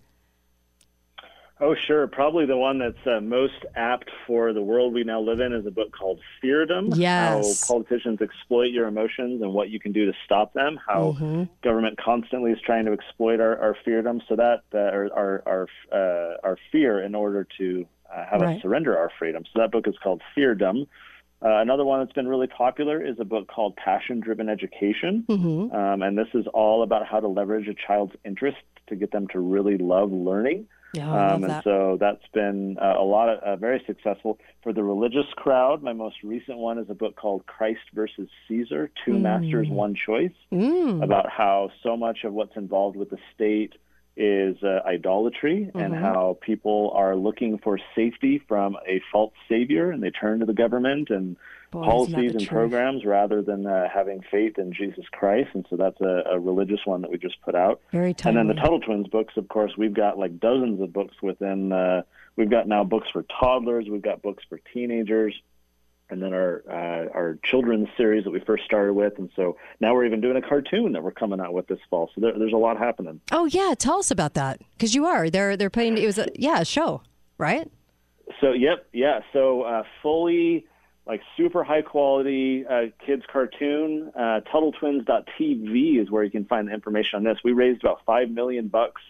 Oh, 1.62 1.74
sure. 1.74 2.06
Probably 2.08 2.46
the 2.46 2.58
one 2.58 2.80
that's 2.80 3.08
uh, 3.08 3.22
most 3.22 3.66
apt 3.76 4.10
for 4.28 4.52
the 4.52 4.62
world 4.62 4.94
we 4.94 5.06
now 5.06 5.22
live 5.22 5.40
in 5.40 5.54
is 5.54 5.66
a 5.66 5.72
book 5.72 5.92
called 5.98 6.20
Feardom. 6.44 6.94
Yes. 6.96 7.62
How 7.62 7.74
politicians 7.74 8.20
exploit 8.22 8.72
your 8.72 8.88
emotions 8.88 9.42
and 9.42 9.54
what 9.54 9.70
you 9.70 9.80
can 9.80 9.94
do 9.94 10.06
to 10.06 10.14
stop 10.26 10.54
them. 10.54 10.78
How 10.86 11.16
mm-hmm. 11.18 11.44
government 11.64 11.98
constantly 11.98 12.52
is 12.52 12.60
trying 12.60 12.86
to 12.86 12.92
exploit 12.92 13.40
our, 13.40 13.58
our 13.58 13.78
feardom, 13.88 14.22
so 14.28 14.36
that 14.36 14.64
uh, 14.74 14.78
our 14.78 15.10
our 15.14 15.44
our, 15.54 15.68
uh, 15.94 16.38
our 16.44 16.58
fear 16.74 17.02
in 17.02 17.16
order 17.16 17.48
to 17.58 17.88
uh, 18.14 18.26
have 18.30 18.42
right. 18.42 18.58
us 18.58 18.62
surrender 18.62 18.98
our 18.98 19.12
freedom. 19.18 19.46
So 19.46 19.62
that 19.62 19.72
book 19.72 19.88
is 19.88 19.96
called 20.04 20.22
Feardom. 20.36 20.88
Uh, 21.42 21.60
another 21.60 21.84
one 21.84 22.00
that's 22.00 22.14
been 22.14 22.28
really 22.28 22.48
popular 22.48 23.06
is 23.06 23.18
a 23.20 23.26
book 23.26 23.48
called 23.48 23.76
Passion 23.76 24.20
Driven 24.20 24.50
Education. 24.50 25.26
Mm-hmm. 25.28 25.76
Um, 25.76 26.02
and 26.02 26.18
this 26.18 26.28
is 26.34 26.48
all 26.54 26.82
about 26.82 27.06
how 27.06 27.20
to 27.20 27.28
leverage 27.28 27.68
a 27.68 27.74
child's 27.74 28.14
interest 28.24 28.58
to 28.88 28.96
get 28.96 29.12
them 29.12 29.28
to 29.30 29.40
really 29.40 29.78
love 29.78 30.12
learning. 30.12 30.68
Yeah, 30.94 31.12
I 31.12 31.34
um, 31.34 31.44
and 31.44 31.52
that. 31.52 31.64
so 31.66 31.98
that's 32.00 32.26
been 32.34 32.78
uh, 32.82 32.94
a 32.98 33.04
lot 33.04 33.28
of 33.28 33.40
uh, 33.40 33.56
very 33.58 33.84
successful 33.86 34.40
for 34.64 34.72
the 34.72 34.82
religious 34.82 35.26
crowd. 35.36 35.84
My 35.84 35.92
most 35.92 36.16
recent 36.24 36.58
one 36.58 36.78
is 36.78 36.90
a 36.90 36.94
book 36.94 37.18
called 37.18 37.46
Christ 37.46 37.82
versus 37.94 38.30
Caesar: 38.48 38.90
Two 39.04 39.14
mm. 39.14 39.22
Masters, 39.22 39.68
One 39.68 39.94
Choice, 39.94 40.32
mm. 40.54 41.04
about 41.04 41.30
how 41.30 41.70
so 41.84 41.98
much 41.98 42.24
of 42.24 42.34
what's 42.34 42.56
involved 42.56 42.96
with 42.96 43.10
the 43.10 43.18
state 43.34 43.74
is 44.18 44.56
uh, 44.64 44.80
idolatry 44.86 45.66
mm-hmm. 45.68 45.78
and 45.78 45.94
how 45.94 46.38
people 46.42 46.92
are 46.96 47.16
looking 47.16 47.58
for 47.58 47.80
safety 47.96 48.42
from 48.48 48.78
a 48.88 49.02
false 49.12 49.34
savior 49.50 49.92
and 49.92 50.02
they 50.02 50.10
turn 50.10 50.40
to 50.40 50.46
the 50.46 50.54
government 50.54 51.10
and 51.10 51.36
Boy, 51.72 51.84
policies 51.84 52.32
and 52.32 52.40
truth. 52.40 52.50
programs 52.50 53.06
rather 53.06 53.42
than 53.42 53.66
uh, 53.66 53.90
having 53.94 54.22
faith 54.32 54.58
in 54.58 54.72
Jesus 54.74 55.04
Christ. 55.12 55.50
And 55.54 55.66
so 55.70 55.76
that's 55.76 56.00
a, 56.00 56.24
a, 56.32 56.40
religious 56.40 56.80
one 56.86 57.02
that 57.02 57.12
we 57.12 57.18
just 57.18 57.42
put 57.42 57.56
out. 57.56 57.82
Very 57.92 58.14
timely. 58.14 58.40
And 58.40 58.50
then 58.50 58.56
the 58.56 58.62
Tuttle 58.62 58.80
Twins 58.80 59.08
books, 59.08 59.34
of 59.36 59.50
course, 59.50 59.74
we've 59.78 59.94
got 59.94 60.18
like 60.18 60.40
dozens 60.40 60.82
of 60.82 60.94
books 60.94 61.16
within. 61.22 61.74
Uh, 61.74 62.04
we've 62.38 62.50
got 62.50 62.68
now 62.68 62.84
books 62.86 63.10
for 63.12 63.26
toddlers. 63.40 63.88
We've 63.90 64.02
got 64.02 64.22
books 64.22 64.44
for 64.48 64.60
teenagers 64.74 65.36
and 66.10 66.22
then 66.22 66.34
our 66.34 66.64
uh, 66.70 67.10
our 67.14 67.38
children's 67.44 67.88
series 67.98 68.24
that 68.26 68.32
we 68.32 68.40
first 68.40 68.64
started 68.64 68.94
with, 68.94 69.18
and 69.18 69.30
so 69.36 69.58
now 69.80 69.94
we're 69.94 70.06
even 70.06 70.22
doing 70.22 70.38
a 70.38 70.42
cartoon 70.42 70.92
that 70.94 71.04
we're 71.04 71.12
coming 71.12 71.40
out 71.40 71.54
with 71.54 71.68
this 71.68 71.80
fall. 71.90 72.10
So 72.14 72.22
there, 72.22 72.38
there's 72.38 72.54
a 72.54 72.58
lot 72.58 72.78
happening. 72.78 73.22
Oh 73.32 73.46
yeah, 73.46 73.74
tell 73.78 74.00
us 74.00 74.12
about 74.12 74.34
that 74.36 74.62
because 74.74 74.94
you 74.94 75.06
are 75.06 75.30
they're 75.30 75.58
they're 75.58 75.70
playing. 75.70 75.98
It 75.98 76.06
was 76.06 76.18
a 76.18 76.28
yeah 76.36 76.60
a 76.62 76.66
show, 76.66 77.02
right? 77.38 77.70
So 78.42 78.52
yep, 78.52 78.88
yeah. 78.94 79.22
So 79.34 79.64
uh, 79.64 79.84
fully 80.02 80.68
like 81.08 81.22
super 81.38 81.64
high 81.64 81.82
quality 81.82 82.66
uh, 82.66 82.86
kids 83.06 83.24
cartoon. 83.32 84.12
Uh, 84.16 84.42
TuttleTwins.tv 84.52 86.02
is 86.02 86.10
where 86.10 86.24
you 86.24 86.32
can 86.32 86.46
find 86.46 86.68
the 86.68 86.74
information 86.74 87.18
on 87.18 87.24
this. 87.24 87.38
We 87.44 87.54
raised 87.54 87.84
about 87.84 88.02
five 88.06 88.30
million 88.30 88.68
bucks 88.68 89.02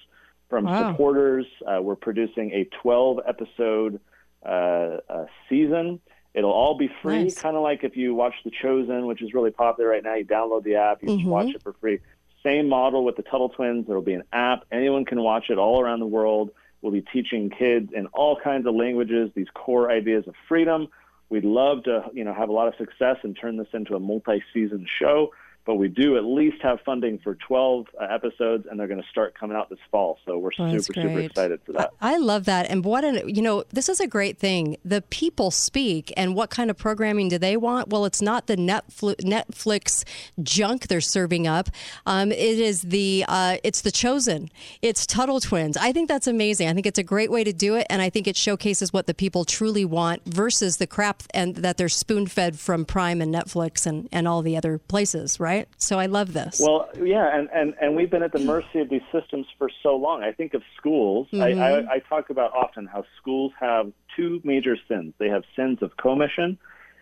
from 0.50 0.66
wow. 0.66 0.92
supporters. 0.92 1.46
Uh, 1.66 1.82
we're 1.82 1.96
producing 1.96 2.52
a 2.52 2.66
12 2.82 3.20
episode 3.26 4.00
uh, 4.46 4.98
uh, 5.10 5.26
season. 5.50 6.02
It'll 6.36 6.52
all 6.52 6.78
be 6.78 6.90
free, 7.02 7.24
nice. 7.24 7.40
kind 7.40 7.56
of 7.56 7.64
like 7.64 7.86
if 7.86 7.96
you 7.96 8.14
watch 8.14 8.36
The 8.44 8.52
Chosen, 8.52 9.06
which 9.08 9.22
is 9.22 9.34
really 9.34 9.52
popular 9.52 9.90
right 9.90 10.04
now. 10.04 10.16
You 10.16 10.26
download 10.26 10.64
the 10.64 10.76
app, 10.76 11.02
you 11.02 11.10
mm-hmm. 11.10 11.22
can 11.22 11.30
watch 11.30 11.56
it 11.56 11.64
for 11.64 11.74
free. 11.74 12.00
Same 12.44 12.68
model 12.68 13.06
with 13.06 13.16
the 13.16 13.24
Tuttle 13.24 13.50
Twins. 13.50 13.88
There'll 13.88 14.02
be 14.02 14.14
an 14.14 14.24
app. 14.34 14.66
Anyone 14.72 15.06
can 15.06 15.22
watch 15.22 15.50
it 15.50 15.58
all 15.58 15.82
around 15.82 16.02
the 16.02 16.06
world. 16.06 16.52
We'll 16.82 16.92
be 16.92 17.02
teaching 17.02 17.50
kids 17.50 17.92
in 17.94 18.08
all 18.08 18.38
kinds 18.40 18.68
of 18.68 18.76
languages 18.76 19.32
these 19.34 19.48
core 19.54 19.90
ideas 19.90 20.28
of 20.28 20.36
freedom. 20.48 20.90
We'd 21.30 21.46
love 21.46 21.86
to, 21.86 22.04
you 22.14 22.24
know, 22.24 22.34
have 22.34 22.50
a 22.50 22.52
lot 22.52 22.68
of 22.68 22.76
success 22.76 23.18
and 23.24 23.36
turn 23.36 23.58
this 23.58 23.70
into 23.74 23.96
a 23.96 24.00
multi-season 24.00 24.86
show 25.00 25.32
but 25.66 25.76
we 25.76 25.88
do 25.88 26.18
at 26.18 26.24
least 26.24 26.62
have 26.62 26.80
funding 26.86 27.20
for 27.20 27.36
12 27.36 27.88
uh, 28.00 28.06
episodes 28.06 28.68
and 28.70 28.80
they're 28.80 28.88
going 28.88 29.02
to 29.02 29.08
start 29.10 29.38
coming 29.38 29.58
out 29.58 29.70
this 29.70 29.80
fall 29.92 30.20
so 30.26 30.38
we're 30.38 30.52
oh, 30.60 30.78
super 30.78 31.02
super 31.02 31.20
excited 31.20 31.60
for 31.66 31.74
that. 31.74 31.92
I, 32.02 32.14
I, 32.14 32.18
love 32.18 32.46
that 32.46 32.70
and 32.70 32.84
what 32.86 33.04
an 33.04 33.28
you 33.28 33.42
know 33.42 33.64
this 33.72 33.90
is 33.90 34.00
a 34.00 34.08
great 34.08 34.38
thing. 34.38 34.78
The 34.86 35.02
people 35.02 35.52
speak 35.52 36.14
and 36.18 36.36
what 36.36 36.50
kind 36.50 36.70
of 36.70 36.78
programming 36.78 37.30
do 37.30 37.38
they 37.38 37.58
want? 37.58 37.90
Well 37.90 38.06
it's 38.06 38.22
not 38.22 38.48
the 38.48 38.56
netflix, 38.56 39.16
netflix 39.18 40.04
junk 40.42 40.88
they're 40.88 41.02
serving 41.02 41.48
up. 41.48 41.70
Um, 42.06 42.32
it 42.32 42.60
is 42.60 42.82
the 42.82 43.26
uh, 43.28 43.58
it's 43.64 43.82
the 43.82 43.92
chosen. 43.92 44.50
It's 44.82 45.06
tuttle 45.06 45.40
twins. 45.40 45.78
I 45.78 45.92
think 45.92 46.08
that's 46.08 46.28
amazing. 46.28 46.68
I 46.68 46.74
think 46.74 46.86
it's 46.86 47.00
a 47.00 47.04
great 47.04 47.32
way 47.32 47.44
to 47.44 47.54
do 47.54 47.76
it 47.76 47.88
and 47.90 48.02
i 48.02 48.10
think 48.10 48.28
it 48.28 48.36
showcases 48.36 48.92
what 48.92 49.08
the 49.08 49.14
people 49.14 49.46
truly 49.46 49.86
want 49.86 50.22
versus 50.26 50.78
the 50.78 50.88
crap 50.88 51.24
and 51.34 51.56
that 51.56 51.78
they're 51.78 51.90
spoon 51.90 52.28
fed 52.28 52.60
from 52.60 52.86
prime 52.86 53.22
and 53.22 53.34
netflix 53.34 53.86
and, 53.86 54.10
and 54.12 54.28
all 54.28 54.42
the 54.42 54.58
other 54.58 54.78
places 54.78 55.40
right 55.40 55.55
right? 55.56 55.68
So 55.78 56.00
I 56.00 56.06
love 56.06 56.34
this. 56.34 56.62
Well, 56.64 56.90
yeah, 57.02 57.36
and, 57.36 57.50
and, 57.54 57.74
and 57.82 57.96
we've 57.96 58.10
been 58.10 58.24
at 58.24 58.32
the 58.32 58.40
mercy 58.40 58.80
of 58.80 58.90
these 58.90 59.02
systems 59.12 59.48
for 59.58 59.70
so 59.84 59.96
long. 59.96 60.24
I 60.24 60.32
think 60.32 60.54
of 60.54 60.64
schools. 60.78 61.28
Mm-hmm. 61.32 61.60
I, 61.60 61.70
I, 61.70 61.94
I 61.96 62.00
talk 62.00 62.30
about 62.30 62.54
often 62.54 62.86
how 62.86 63.04
schools 63.18 63.52
have 63.60 63.92
two 64.16 64.42
major 64.44 64.78
sins. 64.88 65.14
They 65.18 65.30
have 65.30 65.44
sins 65.56 65.80
of 65.82 65.98
commission 65.98 66.58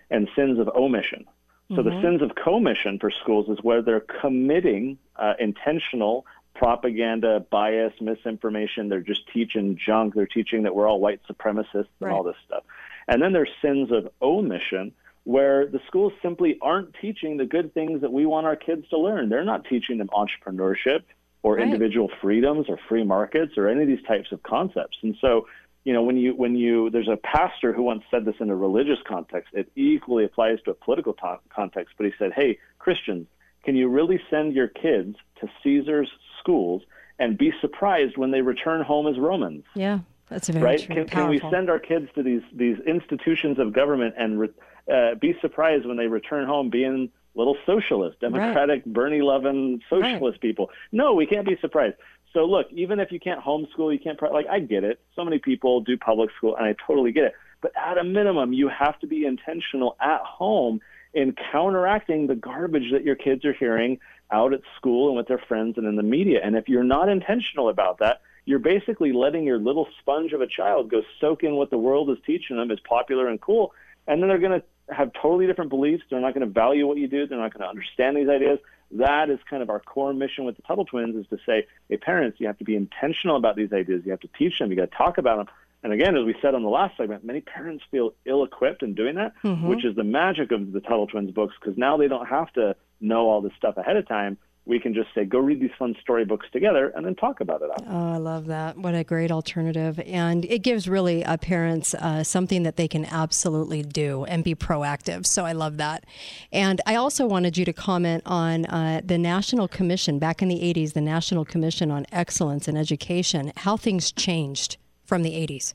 and 0.10 0.30
sins 0.36 0.60
of 0.60 0.70
omission. 0.70 1.26
So 1.70 1.78
mm-hmm. 1.78 1.90
the 1.90 2.02
sins 2.02 2.22
of 2.22 2.36
commission 2.36 3.00
for 3.00 3.10
schools 3.10 3.50
is 3.50 3.64
where 3.64 3.82
they're 3.82 4.06
committing 4.22 4.98
uh, 5.16 5.34
intentional 5.40 6.26
propaganda, 6.56 7.46
bias, 7.50 7.94
misinformation. 8.00 8.90
They're 8.90 9.02
just 9.02 9.28
teaching 9.34 9.78
junk. 9.84 10.14
They're 10.14 10.28
teaching 10.28 10.64
that 10.64 10.76
we're 10.76 10.88
all 10.88 11.00
white 11.00 11.22
supremacists 11.30 11.74
and 11.74 11.88
right. 12.02 12.12
all 12.12 12.24
this 12.24 12.36
stuff. 12.46 12.64
And 13.08 13.22
then 13.22 13.34
there's 13.34 13.50
sins 13.62 13.92
of 13.92 14.10
omission, 14.22 14.94
where 15.24 15.68
the 15.68 15.80
schools 15.88 16.14
simply 16.22 16.58
aren't 16.62 16.96
teaching 17.02 17.38
the 17.38 17.46
good 17.46 17.74
things 17.74 18.02
that 18.02 18.12
we 18.12 18.26
want 18.26 18.46
our 18.46 18.56
kids 18.56 18.88
to 18.90 18.98
learn. 18.98 19.30
They're 19.30 19.44
not 19.44 19.66
teaching 19.66 19.98
them 19.98 20.10
entrepreneurship 20.10 21.04
or 21.44 21.56
right. 21.56 21.64
individual 21.64 22.10
freedoms 22.22 22.68
or 22.70 22.78
free 22.90 23.04
markets 23.04 23.58
or 23.58 23.68
any 23.68 23.84
of 23.84 23.88
these 23.88 24.04
types 24.04 24.32
of 24.32 24.44
concepts. 24.44 24.98
And 25.02 25.16
so, 25.22 25.48
you 25.84 25.94
know, 25.94 26.04
when 26.04 26.18
you 26.18 26.36
when 26.36 26.56
you 26.56 26.90
there's 26.90 27.10
a 27.10 27.18
pastor 27.18 27.74
who 27.74 27.84
once 27.84 28.04
said 28.12 28.26
this 28.26 28.36
in 28.40 28.50
a 28.50 28.56
religious 28.56 29.00
context. 29.06 29.54
It 29.54 29.72
equally 29.76 30.26
applies 30.26 30.62
to 30.64 30.72
a 30.72 30.74
political 30.74 31.14
to- 31.14 31.40
context. 31.50 31.96
But 31.98 32.06
he 32.06 32.14
said, 32.18 32.32
"Hey, 32.34 32.60
Christians, 32.80 33.28
can 33.64 33.76
you 33.76 33.90
really 33.90 34.22
send 34.30 34.54
your 34.54 34.68
kids 34.68 35.18
to 35.40 35.50
Caesar's 35.62 36.10
schools 36.40 36.84
and 37.20 37.38
be 37.38 37.54
surprised 37.62 38.18
when 38.18 38.32
they 38.32 38.42
return 38.42 38.82
home 38.82 39.08
as 39.08 39.18
Romans. 39.20 39.64
Yeah, 39.76 40.00
that's 40.30 40.50
a 40.50 40.54
very 40.54 40.66
right. 40.66 40.82
True. 40.82 40.96
Can, 40.96 41.08
can, 41.08 41.30
we 41.30 41.40
send 41.40 41.70
our 41.70 41.80
kids 41.80 42.10
to 42.16 42.24
these 42.24 42.42
these 42.54 42.78
institutions 42.86 43.60
of 43.60 43.74
government 43.74 44.16
and 44.18 44.40
re, 44.40 44.50
uh, 44.92 45.16
be 45.16 45.36
surprised 45.42 45.86
when 45.86 45.98
they 45.98 46.08
return 46.08 46.46
home 46.46 46.70
being 46.70 47.10
little 47.36 47.58
socialist, 47.66 48.20
democratic, 48.20 48.84
right. 48.86 48.94
Bernie 48.94 49.22
loving 49.22 49.82
socialist 49.90 50.36
right. 50.36 50.42
people? 50.42 50.70
No, 50.92 51.14
we 51.14 51.26
can't 51.26 51.48
be 51.48 51.58
surprised. 51.62 51.96
So 52.34 52.46
look, 52.46 52.68
even 52.72 53.00
if 53.00 53.12
you 53.12 53.20
can't 53.20 53.44
homeschool, 53.44 53.94
you 53.94 54.00
can't 54.00 54.22
like 54.22 54.48
I 54.50 54.60
get 54.60 54.84
it. 54.84 55.00
So 55.16 55.24
many 55.24 55.40
people 55.40 55.82
do 55.82 55.98
public 55.98 56.32
school, 56.38 56.56
and 56.56 56.66
I 56.66 56.76
totally 56.86 57.12
get 57.12 57.26
it. 57.26 57.34
But 57.62 57.72
at 57.78 57.98
a 57.98 58.04
minimum, 58.04 58.54
you 58.54 58.68
have 58.68 59.00
to 59.00 59.08
be 59.08 59.26
intentional 59.26 59.96
at 60.02 60.22
home 60.22 60.82
in 61.14 61.36
counteracting 61.52 62.28
the 62.28 62.36
garbage 62.36 62.92
that 62.92 63.04
your 63.04 63.16
kids 63.16 63.46
are 63.46 63.54
hearing 63.54 64.00
out 64.32 64.52
at 64.54 64.62
school 64.76 65.10
and 65.10 65.18
with 65.18 65.28
their 65.28 65.38
friends 65.38 65.78
and 65.78 65.86
in 65.86 65.96
the 65.96 66.04
media. 66.04 66.40
And 66.44 66.56
if 66.56 66.68
you're 66.68 66.84
not 66.84 67.08
intentional 67.08 67.70
about 67.70 68.00
that, 68.00 68.22
you're 68.46 68.60
basically 68.60 69.14
letting 69.14 69.44
your 69.44 69.60
little 69.60 69.88
sponge 70.00 70.34
of 70.34 70.42
a 70.42 70.48
child 70.48 70.90
go 70.90 71.04
soak 71.22 71.44
in 71.44 71.56
what 71.56 71.70
the 71.70 71.78
world 71.78 72.10
is 72.10 72.18
teaching 72.26 72.58
them 72.58 72.72
is 72.72 72.80
popular 72.80 73.28
and 73.28 73.40
cool. 73.40 73.74
And 74.08 74.22
then 74.22 74.28
they're 74.28 74.40
going 74.40 74.60
to 74.60 74.66
have 74.90 75.12
totally 75.14 75.48
different 75.48 75.70
beliefs. 75.70 76.04
They're 76.10 76.20
not 76.20 76.34
going 76.34 76.46
to 76.46 76.54
value 76.54 76.88
what 76.88 76.98
you 76.98 77.08
do. 77.08 77.26
They're 77.28 77.40
not 77.40 77.54
going 77.54 77.64
to 77.64 77.70
understand 77.70 78.18
these 78.18 78.30
ideas. 78.30 78.60
That 78.92 79.30
is 79.30 79.40
kind 79.50 79.64
of 79.64 79.70
our 79.70 79.80
core 79.80 80.14
mission 80.14 80.46
with 80.46 80.56
the 80.56 80.62
Tuttle 80.62 80.86
Twins 80.86 81.16
is 81.16 81.26
to 81.30 81.38
say, 81.46 81.68
hey, 81.90 81.98
parents, 81.98 82.40
you 82.40 82.48
have 82.48 82.58
to 82.60 82.64
be 82.64 82.76
intentional 82.76 83.38
about 83.38 83.56
these 83.56 83.74
ideas. 83.74 84.04
You 84.06 84.12
have 84.12 84.20
to 84.22 84.30
teach 84.38 84.60
them. 84.60 84.70
You 84.70 84.76
got 84.76 84.92
to 84.92 84.98
talk 84.98 85.18
about 85.18 85.38
them. 85.38 85.48
And 85.84 85.92
again, 85.92 86.16
as 86.16 86.26
we 86.26 86.36
said 86.42 86.56
on 86.56 86.64
the 86.64 86.70
last 86.70 86.96
segment, 86.96 87.26
many 87.26 87.42
parents 87.42 87.84
feel 87.92 88.14
ill-equipped 88.26 88.84
in 88.84 88.94
doing 88.94 89.16
that, 89.16 89.34
mm-hmm. 89.44 89.68
which 89.68 89.84
is 89.84 89.96
the 89.96 90.04
magic 90.04 90.52
of 90.52 90.72
the 90.72 90.80
Tuttle 90.80 91.08
Twins 91.08 91.32
books 91.32 91.56
because 91.60 91.78
now 91.78 91.98
they 91.98 92.08
don't 92.08 92.28
have 92.28 92.52
to 92.54 92.76
know 93.02 93.30
all 93.30 93.42
this 93.42 93.52
stuff 93.58 93.76
ahead 93.78 93.98
of 93.98 94.08
time. 94.08 94.38
We 94.66 94.80
can 94.80 94.94
just 94.94 95.10
say, 95.14 95.26
go 95.26 95.40
read 95.40 95.60
these 95.60 95.72
fun 95.78 95.96
storybooks 96.02 96.48
together 96.52 96.94
and 96.96 97.06
then 97.06 97.16
talk 97.16 97.42
about 97.42 97.62
it. 97.62 97.70
After. 97.72 97.90
Oh, 97.90 98.14
I 98.14 98.18
love 98.18 98.46
that. 98.46 98.78
What 98.78 98.96
a 98.96 99.04
great 99.04 99.30
alternative. 99.30 100.00
And 100.06 100.46
it 100.46 100.60
gives 100.60 100.88
really 100.88 101.26
uh, 101.26 101.36
parents 101.38 101.94
uh, 101.96 102.24
something 102.24 102.64
that 102.64 102.78
they 102.78 102.88
can 102.88 103.06
absolutely 103.06 103.84
do 103.84 104.24
and 104.26 104.44
be 104.44 104.56
proactive. 104.56 105.26
So 105.26 105.46
I 105.46 105.52
love 105.52 105.78
that. 105.78 106.06
And 106.52 106.80
I 106.86 106.96
also 106.96 107.26
wanted 107.26 107.58
you 107.58 107.66
to 107.66 107.74
comment 107.74 108.24
on 108.26 108.66
uh, 108.66 109.02
the 109.04 109.18
National 109.18 109.68
Commission 109.68 110.18
back 110.18 110.42
in 110.42 110.48
the 110.48 110.60
80s, 110.60 110.94
the 110.94 111.02
National 111.02 111.44
Commission 111.44 111.92
on 111.92 112.06
Excellence 112.12 112.68
in 112.70 112.78
Education, 112.78 113.52
how 113.58 113.76
things 113.76 114.12
changed 114.12 114.78
from 115.04 115.24
the 115.24 115.32
80s? 115.32 115.74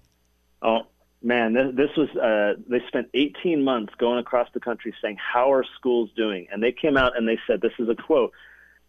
Oh, 0.62 0.86
man, 1.22 1.52
this, 1.52 1.74
this 1.74 1.90
was, 1.96 2.08
uh, 2.16 2.54
they 2.68 2.80
spent 2.88 3.08
18 3.14 3.62
months 3.62 3.92
going 3.98 4.18
across 4.18 4.48
the 4.52 4.60
country 4.60 4.94
saying, 5.00 5.16
How 5.16 5.52
are 5.52 5.64
schools 5.76 6.10
doing? 6.16 6.48
And 6.50 6.62
they 6.62 6.72
came 6.72 6.96
out 6.96 7.16
and 7.16 7.28
they 7.28 7.38
said, 7.46 7.60
This 7.60 7.72
is 7.78 7.88
a 7.88 7.94
quote. 7.94 8.32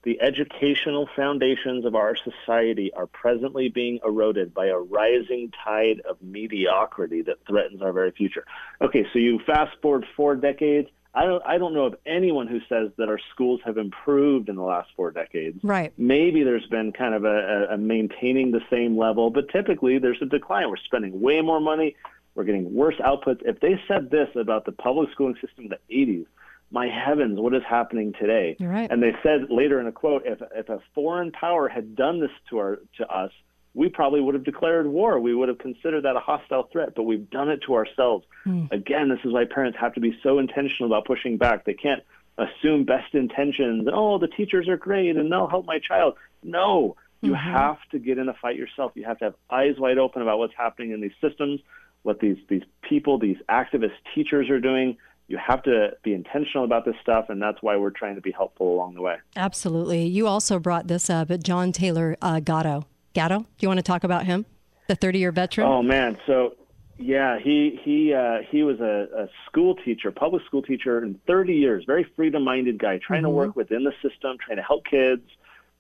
The 0.04 0.22
educational 0.22 1.10
foundations 1.16 1.86
of 1.86 1.94
our 1.94 2.16
society 2.16 2.94
are 2.94 3.08
presently 3.08 3.68
being 3.68 4.00
eroded 4.06 4.54
by 4.54 4.68
a 4.68 4.78
rising 4.78 5.52
tide 5.64 6.02
of 6.10 6.22
mediocrity 6.22 7.22
that 7.24 7.46
threatens 7.46 7.82
our 7.82 7.92
very 7.92 8.12
future. 8.12 8.46
Okay, 8.82 9.06
so 9.12 9.20
you 9.20 9.40
fast 9.46 9.76
forward 9.82 10.06
four 10.16 10.36
decades, 10.36 10.90
I 11.14 11.26
don't 11.26 11.44
I 11.46 11.58
don't 11.58 11.74
know 11.74 11.86
of 11.86 11.96
anyone 12.06 12.48
who 12.48 12.60
says 12.70 12.92
that 12.98 13.10
our 13.10 13.20
schools 13.34 13.62
have 13.66 13.78
improved 13.78 14.48
in 14.48 14.56
the 14.56 14.62
last 14.62 14.90
four 14.96 15.12
decades. 15.12 15.60
Right. 15.64 15.92
Maybe 15.98 16.44
there's 16.44 16.68
been 16.68 16.92
kind 16.92 17.16
of 17.16 17.26
a, 17.26 17.68
a 17.72 17.78
maintaining 17.78 18.52
the 18.52 18.62
same 18.70 18.98
level, 18.98 19.32
but 19.32 19.50
typically 19.50 19.98
there's 19.98 20.22
a 20.22 20.26
decline. 20.26 20.70
We're 20.70 20.78
spending 20.78 21.20
way 21.20 21.42
more 21.42 21.60
money. 21.60 21.96
We're 22.36 22.44
getting 22.44 22.74
worse 22.74 22.96
outputs. 23.04 23.42
If 23.44 23.60
they 23.60 23.82
said 23.88 24.12
this 24.12 24.30
about 24.36 24.66
the 24.66 24.72
public 24.72 25.10
schooling 25.12 25.36
system 25.42 25.66
in 25.66 25.70
the 25.70 25.80
80s, 25.94 26.26
my 26.72 26.88
heavens, 26.88 27.40
what 27.40 27.54
is 27.56 27.64
happening 27.68 28.14
today? 28.20 28.56
Right. 28.60 28.90
And 28.90 29.02
they 29.02 29.14
said 29.24 29.48
later 29.50 29.80
in 29.80 29.88
a 29.88 29.92
quote, 29.92 30.24
if 30.26 30.40
if 30.56 30.70
a 30.70 30.80
foreign 30.94 31.32
power 31.32 31.68
had 31.68 31.96
done 31.96 32.20
this 32.20 32.32
to 32.50 32.60
our 32.60 32.80
to 32.98 33.08
us, 33.08 33.32
we 33.74 33.90
probably 33.90 34.22
would 34.22 34.36
have 34.36 34.44
declared 34.44 34.88
war. 34.88 35.20
We 35.20 35.34
would 35.34 35.50
have 35.50 35.60
considered 35.60 36.04
that 36.04 36.16
a 36.16 36.20
hostile 36.20 36.70
threat, 36.72 36.94
but 36.96 37.04
we've 37.04 37.30
done 37.30 37.50
it 37.50 37.62
to 37.68 37.76
ourselves. 37.76 38.26
Mm. 38.46 38.72
Again, 38.72 39.10
this 39.10 39.20
is 39.24 39.32
why 39.32 39.46
parents 39.46 39.78
have 39.80 39.94
to 39.94 40.00
be 40.00 40.18
so 40.24 40.40
intentional 40.40 40.92
about 40.92 41.06
pushing 41.06 41.38
back. 41.38 41.66
They 41.66 41.74
can't 41.74 42.04
assume 42.38 42.86
best 42.86 43.14
intentions. 43.14 43.88
Oh, 43.92 44.18
the 44.18 44.28
teachers 44.28 44.68
are 44.68 44.78
great 44.78 45.16
and 45.18 45.32
they'll 45.32 45.48
help 45.48 45.66
my 45.66 45.80
child. 45.80 46.16
No, 46.44 46.96
you 47.22 47.34
mm-hmm. 47.34 47.54
have 47.54 47.78
to 47.92 48.00
get 48.00 48.18
in 48.18 48.30
a 48.30 48.34
fight 48.34 48.56
yourself. 48.56 48.94
You 48.96 49.04
have 49.06 49.20
to 49.20 49.26
have 49.26 49.36
eyes 49.50 49.76
wide 49.78 49.98
open 49.98 50.22
about 50.22 50.40
what's 50.40 50.54
happening 50.58 50.92
in 50.92 51.02
these 51.02 51.16
systems, 51.22 51.60
what 52.04 52.20
these 52.20 52.38
these 52.48 52.64
people, 52.82 53.20
these 53.20 53.38
activist 53.50 53.96
teachers 54.16 54.50
are 54.50 54.60
doing. 54.60 54.98
You 55.30 55.38
have 55.38 55.62
to 55.63 55.92
be 56.04 56.13
intentional 56.13 56.65
about 56.65 56.86
this 56.86 56.96
stuff, 57.02 57.30
and 57.30 57.39
that's 57.39 57.62
why 57.62 57.78
we're 57.78 57.92
trying 57.92 58.15
to 58.15 58.22
be 58.22 58.32
helpful 58.32 58.74
along 58.74 58.96
the 58.96 59.02
way. 59.02 59.18
Absolutely. 59.36 60.06
You 60.06 60.26
also 60.26 60.58
brought 60.58 60.88
this 60.88 61.08
up, 61.08 61.30
John 61.44 61.72
Taylor 61.72 62.18
uh, 62.22 62.39
Gatto. 62.39 62.88
Gatto, 63.13 63.39
do 63.39 63.46
you 63.60 63.68
want 63.68 63.78
to 63.78 63.84
talk 63.84 64.04
about 64.04 64.26
him, 64.26 64.48
the 64.88 64.96
30-year 64.96 65.32
veteran? 65.32 65.68
Oh 65.68 65.84
man, 65.84 66.18
so 66.26 66.56
yeah, 66.98 67.39
he 67.39 67.80
he 67.84 68.13
uh, 68.13 68.39
he 68.50 68.63
was 68.63 68.80
a, 68.80 69.08
a 69.15 69.30
school 69.46 69.76
teacher, 69.76 70.12
public 70.12 70.44
school 70.46 70.62
teacher 70.62 71.04
in 71.04 71.20
30 71.28 71.54
years. 71.54 71.86
Very 71.86 72.04
freedom-minded 72.15 72.78
guy, 72.78 72.98
trying 72.98 73.20
mm-hmm. 73.20 73.26
to 73.26 73.30
work 73.30 73.56
within 73.56 73.84
the 73.84 73.94
system, 74.02 74.38
trying 74.44 74.58
to 74.58 74.63
help 74.63 74.86
kids, 74.86 75.22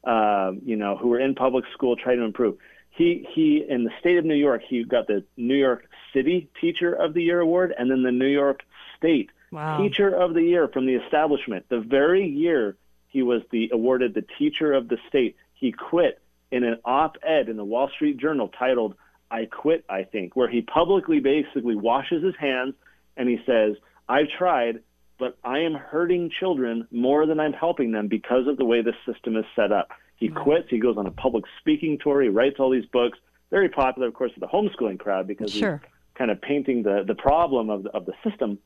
um, 0.05 0.61
you 0.63 0.75
know, 0.75 0.95
who 0.95 1.09
were 1.09 1.19
in 1.19 1.35
public 1.35 1.65
school, 1.73 1.95
trying 1.95 2.17
to 2.17 2.23
improve. 2.23 2.57
He 2.91 3.27
he 3.33 3.65
in 3.67 3.83
the 3.83 3.91
state 3.99 4.17
of 4.17 4.25
New 4.25 4.35
York, 4.35 4.61
he 4.67 4.83
got 4.83 5.07
the 5.07 5.23
New 5.35 5.55
York 5.55 5.89
City 6.13 6.49
Teacher 6.61 6.93
of 6.93 7.13
the 7.13 7.21
Year 7.21 7.39
award, 7.39 7.73
and 7.77 7.91
then 7.91 8.03
the 8.03 8.11
New 8.11 8.27
York 8.27 8.63
State 8.97 9.29
wow. 9.51 9.77
Teacher 9.77 10.09
of 10.09 10.33
the 10.33 10.43
Year 10.43 10.67
from 10.67 10.85
the 10.85 10.95
establishment. 10.95 11.65
The 11.69 11.79
very 11.79 12.27
year 12.27 12.77
he 13.07 13.23
was 13.23 13.41
the 13.51 13.69
awarded 13.73 14.13
the 14.13 14.25
Teacher 14.37 14.73
of 14.73 14.87
the 14.87 14.97
State, 15.07 15.35
he 15.53 15.71
quit 15.71 16.21
in 16.51 16.63
an 16.63 16.79
op-ed 16.85 17.49
in 17.49 17.57
the 17.57 17.65
Wall 17.65 17.89
Street 17.89 18.17
Journal 18.17 18.47
titled 18.47 18.95
"I 19.29 19.45
Quit." 19.45 19.83
I 19.89 20.03
think, 20.03 20.35
where 20.35 20.49
he 20.49 20.61
publicly 20.61 21.19
basically 21.19 21.75
washes 21.75 22.23
his 22.23 22.35
hands 22.35 22.75
and 23.17 23.27
he 23.27 23.39
says, 23.45 23.75
"I've 24.07 24.29
tried, 24.29 24.81
but 25.17 25.37
I 25.43 25.59
am 25.59 25.73
hurting 25.73 26.31
children 26.39 26.87
more 26.91 27.25
than 27.25 27.39
I'm 27.39 27.53
helping 27.53 27.91
them 27.91 28.07
because 28.07 28.47
of 28.47 28.57
the 28.57 28.65
way 28.65 28.81
the 28.81 28.93
system 29.05 29.35
is 29.35 29.45
set 29.55 29.71
up." 29.71 29.89
He 30.15 30.27
quits. 30.27 30.69
He 30.69 30.79
goes 30.79 30.97
on 30.97 31.07
a 31.07 31.11
public 31.11 31.45
speaking 31.59 31.97
tour. 31.97 32.21
He 32.21 32.29
writes 32.29 32.57
all 32.59 32.69
these 32.69 32.85
books. 32.85 33.17
Very 33.51 33.69
popular, 33.69 34.09
of 34.09 34.13
course, 34.13 34.31
with 34.35 34.41
the 34.41 34.55
homeschooling 34.55 34.99
crowd 34.99 35.27
because 35.27 35.51
sure. 35.51 35.81
he's 35.81 35.89
kind 36.15 36.29
of 36.29 36.41
painting 36.41 36.83
the 36.83 37.03
the 37.07 37.15
problem 37.15 37.69
of 37.69 37.83
the, 37.83 37.89
of 37.91 38.05
the 38.05 38.13
system. 38.23 38.59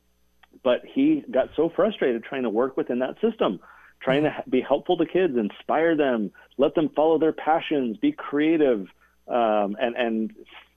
But 0.64 0.80
he 0.84 1.22
got 1.30 1.50
so 1.54 1.70
frustrated 1.76 2.24
trying 2.24 2.42
to 2.42 2.50
work 2.50 2.76
within 2.76 2.98
that 3.00 3.20
system 3.20 3.60
trying 4.04 4.24
to 4.24 4.44
be 4.48 4.60
helpful 4.60 4.98
to 4.98 5.06
kids, 5.06 5.34
inspire 5.36 5.96
them, 5.96 6.30
let 6.58 6.74
them 6.74 6.90
follow 6.94 7.18
their 7.18 7.32
passions, 7.32 7.96
be 7.96 8.12
creative, 8.12 8.86
um, 9.26 9.76
and 9.80 9.96
and 9.96 10.32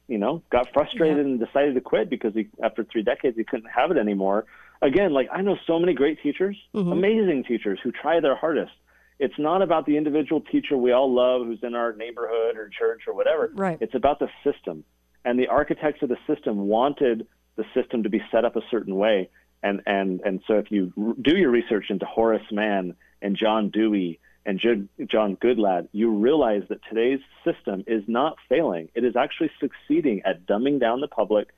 you 0.07 0.17
know 0.17 0.41
got 0.49 0.71
frustrated 0.73 1.17
yeah. 1.17 1.23
and 1.23 1.39
decided 1.39 1.75
to 1.75 1.81
quit 1.81 2.09
because 2.09 2.33
he, 2.33 2.47
after 2.63 2.85
three 2.85 3.03
decades 3.03 3.37
he 3.37 3.43
couldn't 3.43 3.69
have 3.69 3.91
it 3.91 3.97
anymore. 3.97 4.45
Again, 4.81 5.11
like 5.11 5.27
I 5.31 5.41
know 5.41 5.57
so 5.67 5.79
many 5.79 5.93
great 5.93 6.21
teachers, 6.23 6.57
mm-hmm. 6.73 6.91
amazing 6.91 7.43
teachers 7.47 7.79
who 7.83 7.91
try 7.91 8.19
their 8.19 8.35
hardest. 8.35 8.71
It's 9.19 9.37
not 9.39 9.63
about 9.63 9.87
the 9.87 9.97
individual 9.97 10.41
teacher 10.41 10.77
we 10.77 10.91
all 10.91 11.11
love 11.11 11.45
who's 11.45 11.59
in 11.63 11.73
our 11.73 11.93
neighborhood 11.93 12.55
or 12.55 12.69
church 12.69 13.01
or 13.07 13.15
whatever. 13.15 13.51
Right. 13.53 13.77
It's 13.81 13.95
about 13.95 14.19
the 14.19 14.29
system. 14.43 14.83
And 15.25 15.39
the 15.39 15.47
architects 15.47 16.03
of 16.03 16.09
the 16.09 16.17
system 16.27 16.67
wanted 16.67 17.25
the 17.55 17.65
system 17.73 18.03
to 18.03 18.09
be 18.09 18.21
set 18.31 18.45
up 18.45 18.55
a 18.55 18.61
certain 18.69 18.95
way. 18.95 19.31
And 19.63 19.81
and 19.85 20.21
and 20.21 20.41
so 20.47 20.55
if 20.55 20.71
you 20.71 20.93
do 21.21 21.35
your 21.35 21.49
research 21.49 21.85
into 21.89 22.05
Horace 22.05 22.45
Mann 22.51 22.95
and 23.21 23.35
John 23.35 23.69
Dewey 23.69 24.19
and 24.45 24.59
John 24.59 25.35
Goodlad, 25.35 25.89
you 25.91 26.09
realize 26.11 26.63
that 26.69 26.79
today's 26.87 27.19
system 27.43 27.83
is 27.85 28.03
not 28.07 28.37
failing. 28.47 28.89
It 28.95 29.03
is 29.03 29.15
actually 29.15 29.51
succeeding 29.59 30.21
at 30.25 30.45
dumbing 30.45 30.79
down 30.79 31.01
the 31.01 31.07
public, 31.07 31.49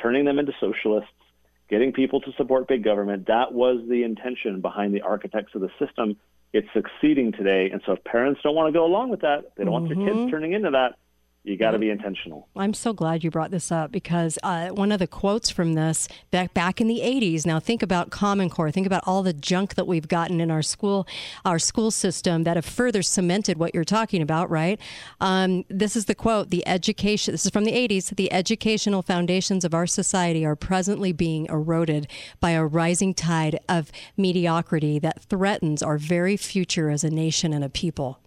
turning 0.00 0.26
them 0.26 0.38
into 0.38 0.52
socialists, 0.60 1.10
getting 1.70 1.92
people 1.92 2.20
to 2.20 2.32
support 2.36 2.68
big 2.68 2.84
government. 2.84 3.28
That 3.28 3.52
was 3.54 3.80
the 3.88 4.02
intention 4.02 4.60
behind 4.60 4.94
the 4.94 5.00
architects 5.02 5.54
of 5.54 5.62
the 5.62 5.70
system. 5.78 6.16
It's 6.52 6.68
succeeding 6.74 7.32
today. 7.32 7.70
And 7.72 7.80
so 7.86 7.92
if 7.92 8.04
parents 8.04 8.40
don't 8.42 8.54
want 8.54 8.68
to 8.68 8.78
go 8.78 8.84
along 8.84 9.08
with 9.08 9.22
that, 9.22 9.52
they 9.56 9.64
don't 9.64 9.72
mm-hmm. 9.72 9.86
want 9.86 9.88
their 9.88 10.06
kids 10.06 10.18
mm-hmm. 10.18 10.30
turning 10.30 10.52
into 10.52 10.70
that, 10.72 10.96
you 11.44 11.58
got 11.58 11.72
to 11.72 11.78
be 11.78 11.90
intentional. 11.90 12.48
I'm 12.56 12.72
so 12.72 12.94
glad 12.94 13.22
you 13.22 13.30
brought 13.30 13.50
this 13.50 13.70
up 13.70 13.92
because 13.92 14.38
uh, 14.42 14.68
one 14.68 14.90
of 14.90 14.98
the 14.98 15.06
quotes 15.06 15.50
from 15.50 15.74
this 15.74 16.08
back 16.30 16.54
back 16.54 16.80
in 16.80 16.88
the 16.88 17.00
80s. 17.00 17.44
Now 17.44 17.60
think 17.60 17.82
about 17.82 18.10
Common 18.10 18.48
Core. 18.48 18.70
Think 18.70 18.86
about 18.86 19.02
all 19.06 19.22
the 19.22 19.34
junk 19.34 19.74
that 19.74 19.86
we've 19.86 20.08
gotten 20.08 20.40
in 20.40 20.50
our 20.50 20.62
school 20.62 21.06
our 21.44 21.58
school 21.58 21.90
system 21.90 22.44
that 22.44 22.56
have 22.56 22.64
further 22.64 23.02
cemented 23.02 23.58
what 23.58 23.74
you're 23.74 23.84
talking 23.84 24.22
about. 24.22 24.48
Right. 24.48 24.80
Um, 25.20 25.66
this 25.68 25.96
is 25.96 26.06
the 26.06 26.14
quote: 26.14 26.48
"The 26.48 26.66
education. 26.66 27.32
This 27.32 27.44
is 27.44 27.50
from 27.50 27.64
the 27.64 27.72
80s. 27.72 28.16
The 28.16 28.32
educational 28.32 29.02
foundations 29.02 29.66
of 29.66 29.74
our 29.74 29.86
society 29.86 30.46
are 30.46 30.56
presently 30.56 31.12
being 31.12 31.44
eroded 31.50 32.06
by 32.40 32.52
a 32.52 32.64
rising 32.64 33.12
tide 33.12 33.60
of 33.68 33.92
mediocrity 34.16 34.98
that 35.00 35.22
threatens 35.24 35.82
our 35.82 35.98
very 35.98 36.38
future 36.38 36.88
as 36.88 37.04
a 37.04 37.10
nation 37.10 37.52
and 37.52 37.62
a 37.62 37.68
people." 37.68 38.23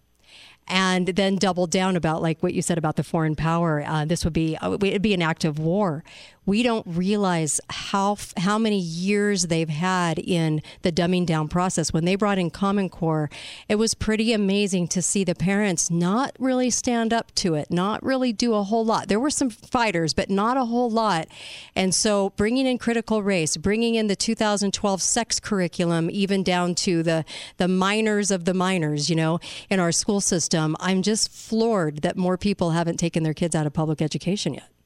And 0.68 1.06
then 1.06 1.36
double 1.36 1.66
down 1.66 1.96
about 1.96 2.22
like 2.22 2.42
what 2.42 2.54
you 2.54 2.62
said 2.62 2.78
about 2.78 2.96
the 2.96 3.02
foreign 3.02 3.34
power. 3.34 3.82
Uh, 3.86 4.04
this 4.04 4.24
would 4.24 4.32
be 4.32 4.56
uh, 4.56 4.72
it'd 4.74 5.02
be 5.02 5.14
an 5.14 5.22
act 5.22 5.44
of 5.44 5.58
war. 5.58 6.04
We 6.48 6.62
don't 6.62 6.86
realize 6.86 7.60
how 7.68 8.16
how 8.38 8.56
many 8.56 8.78
years 8.78 9.48
they've 9.48 9.68
had 9.68 10.18
in 10.18 10.62
the 10.80 10.90
dumbing 10.90 11.26
down 11.26 11.46
process. 11.46 11.92
When 11.92 12.06
they 12.06 12.16
brought 12.16 12.38
in 12.38 12.48
Common 12.48 12.88
Core, 12.88 13.28
it 13.68 13.74
was 13.74 13.92
pretty 13.92 14.32
amazing 14.32 14.88
to 14.88 15.02
see 15.02 15.24
the 15.24 15.34
parents 15.34 15.90
not 15.90 16.34
really 16.38 16.70
stand 16.70 17.12
up 17.12 17.34
to 17.34 17.54
it, 17.54 17.70
not 17.70 18.02
really 18.02 18.32
do 18.32 18.54
a 18.54 18.62
whole 18.62 18.82
lot. 18.82 19.08
There 19.08 19.20
were 19.20 19.28
some 19.28 19.50
fighters, 19.50 20.14
but 20.14 20.30
not 20.30 20.56
a 20.56 20.64
whole 20.64 20.88
lot. 20.88 21.28
And 21.76 21.94
so, 21.94 22.30
bringing 22.30 22.66
in 22.66 22.78
critical 22.78 23.22
race, 23.22 23.58
bringing 23.58 23.94
in 23.94 24.06
the 24.06 24.16
2012 24.16 25.02
sex 25.02 25.38
curriculum, 25.38 26.08
even 26.10 26.42
down 26.42 26.74
to 26.76 27.02
the 27.02 27.26
the 27.58 27.68
minors 27.68 28.30
of 28.30 28.46
the 28.46 28.54
minors, 28.54 29.10
you 29.10 29.16
know, 29.16 29.38
in 29.68 29.80
our 29.80 29.92
school 29.92 30.22
system, 30.22 30.76
I'm 30.80 31.02
just 31.02 31.30
floored 31.30 32.00
that 32.00 32.16
more 32.16 32.38
people 32.38 32.70
haven't 32.70 32.96
taken 32.96 33.22
their 33.22 33.34
kids 33.34 33.54
out 33.54 33.66
of 33.66 33.74
public 33.74 34.00
education 34.00 34.54
yet. 34.54 34.77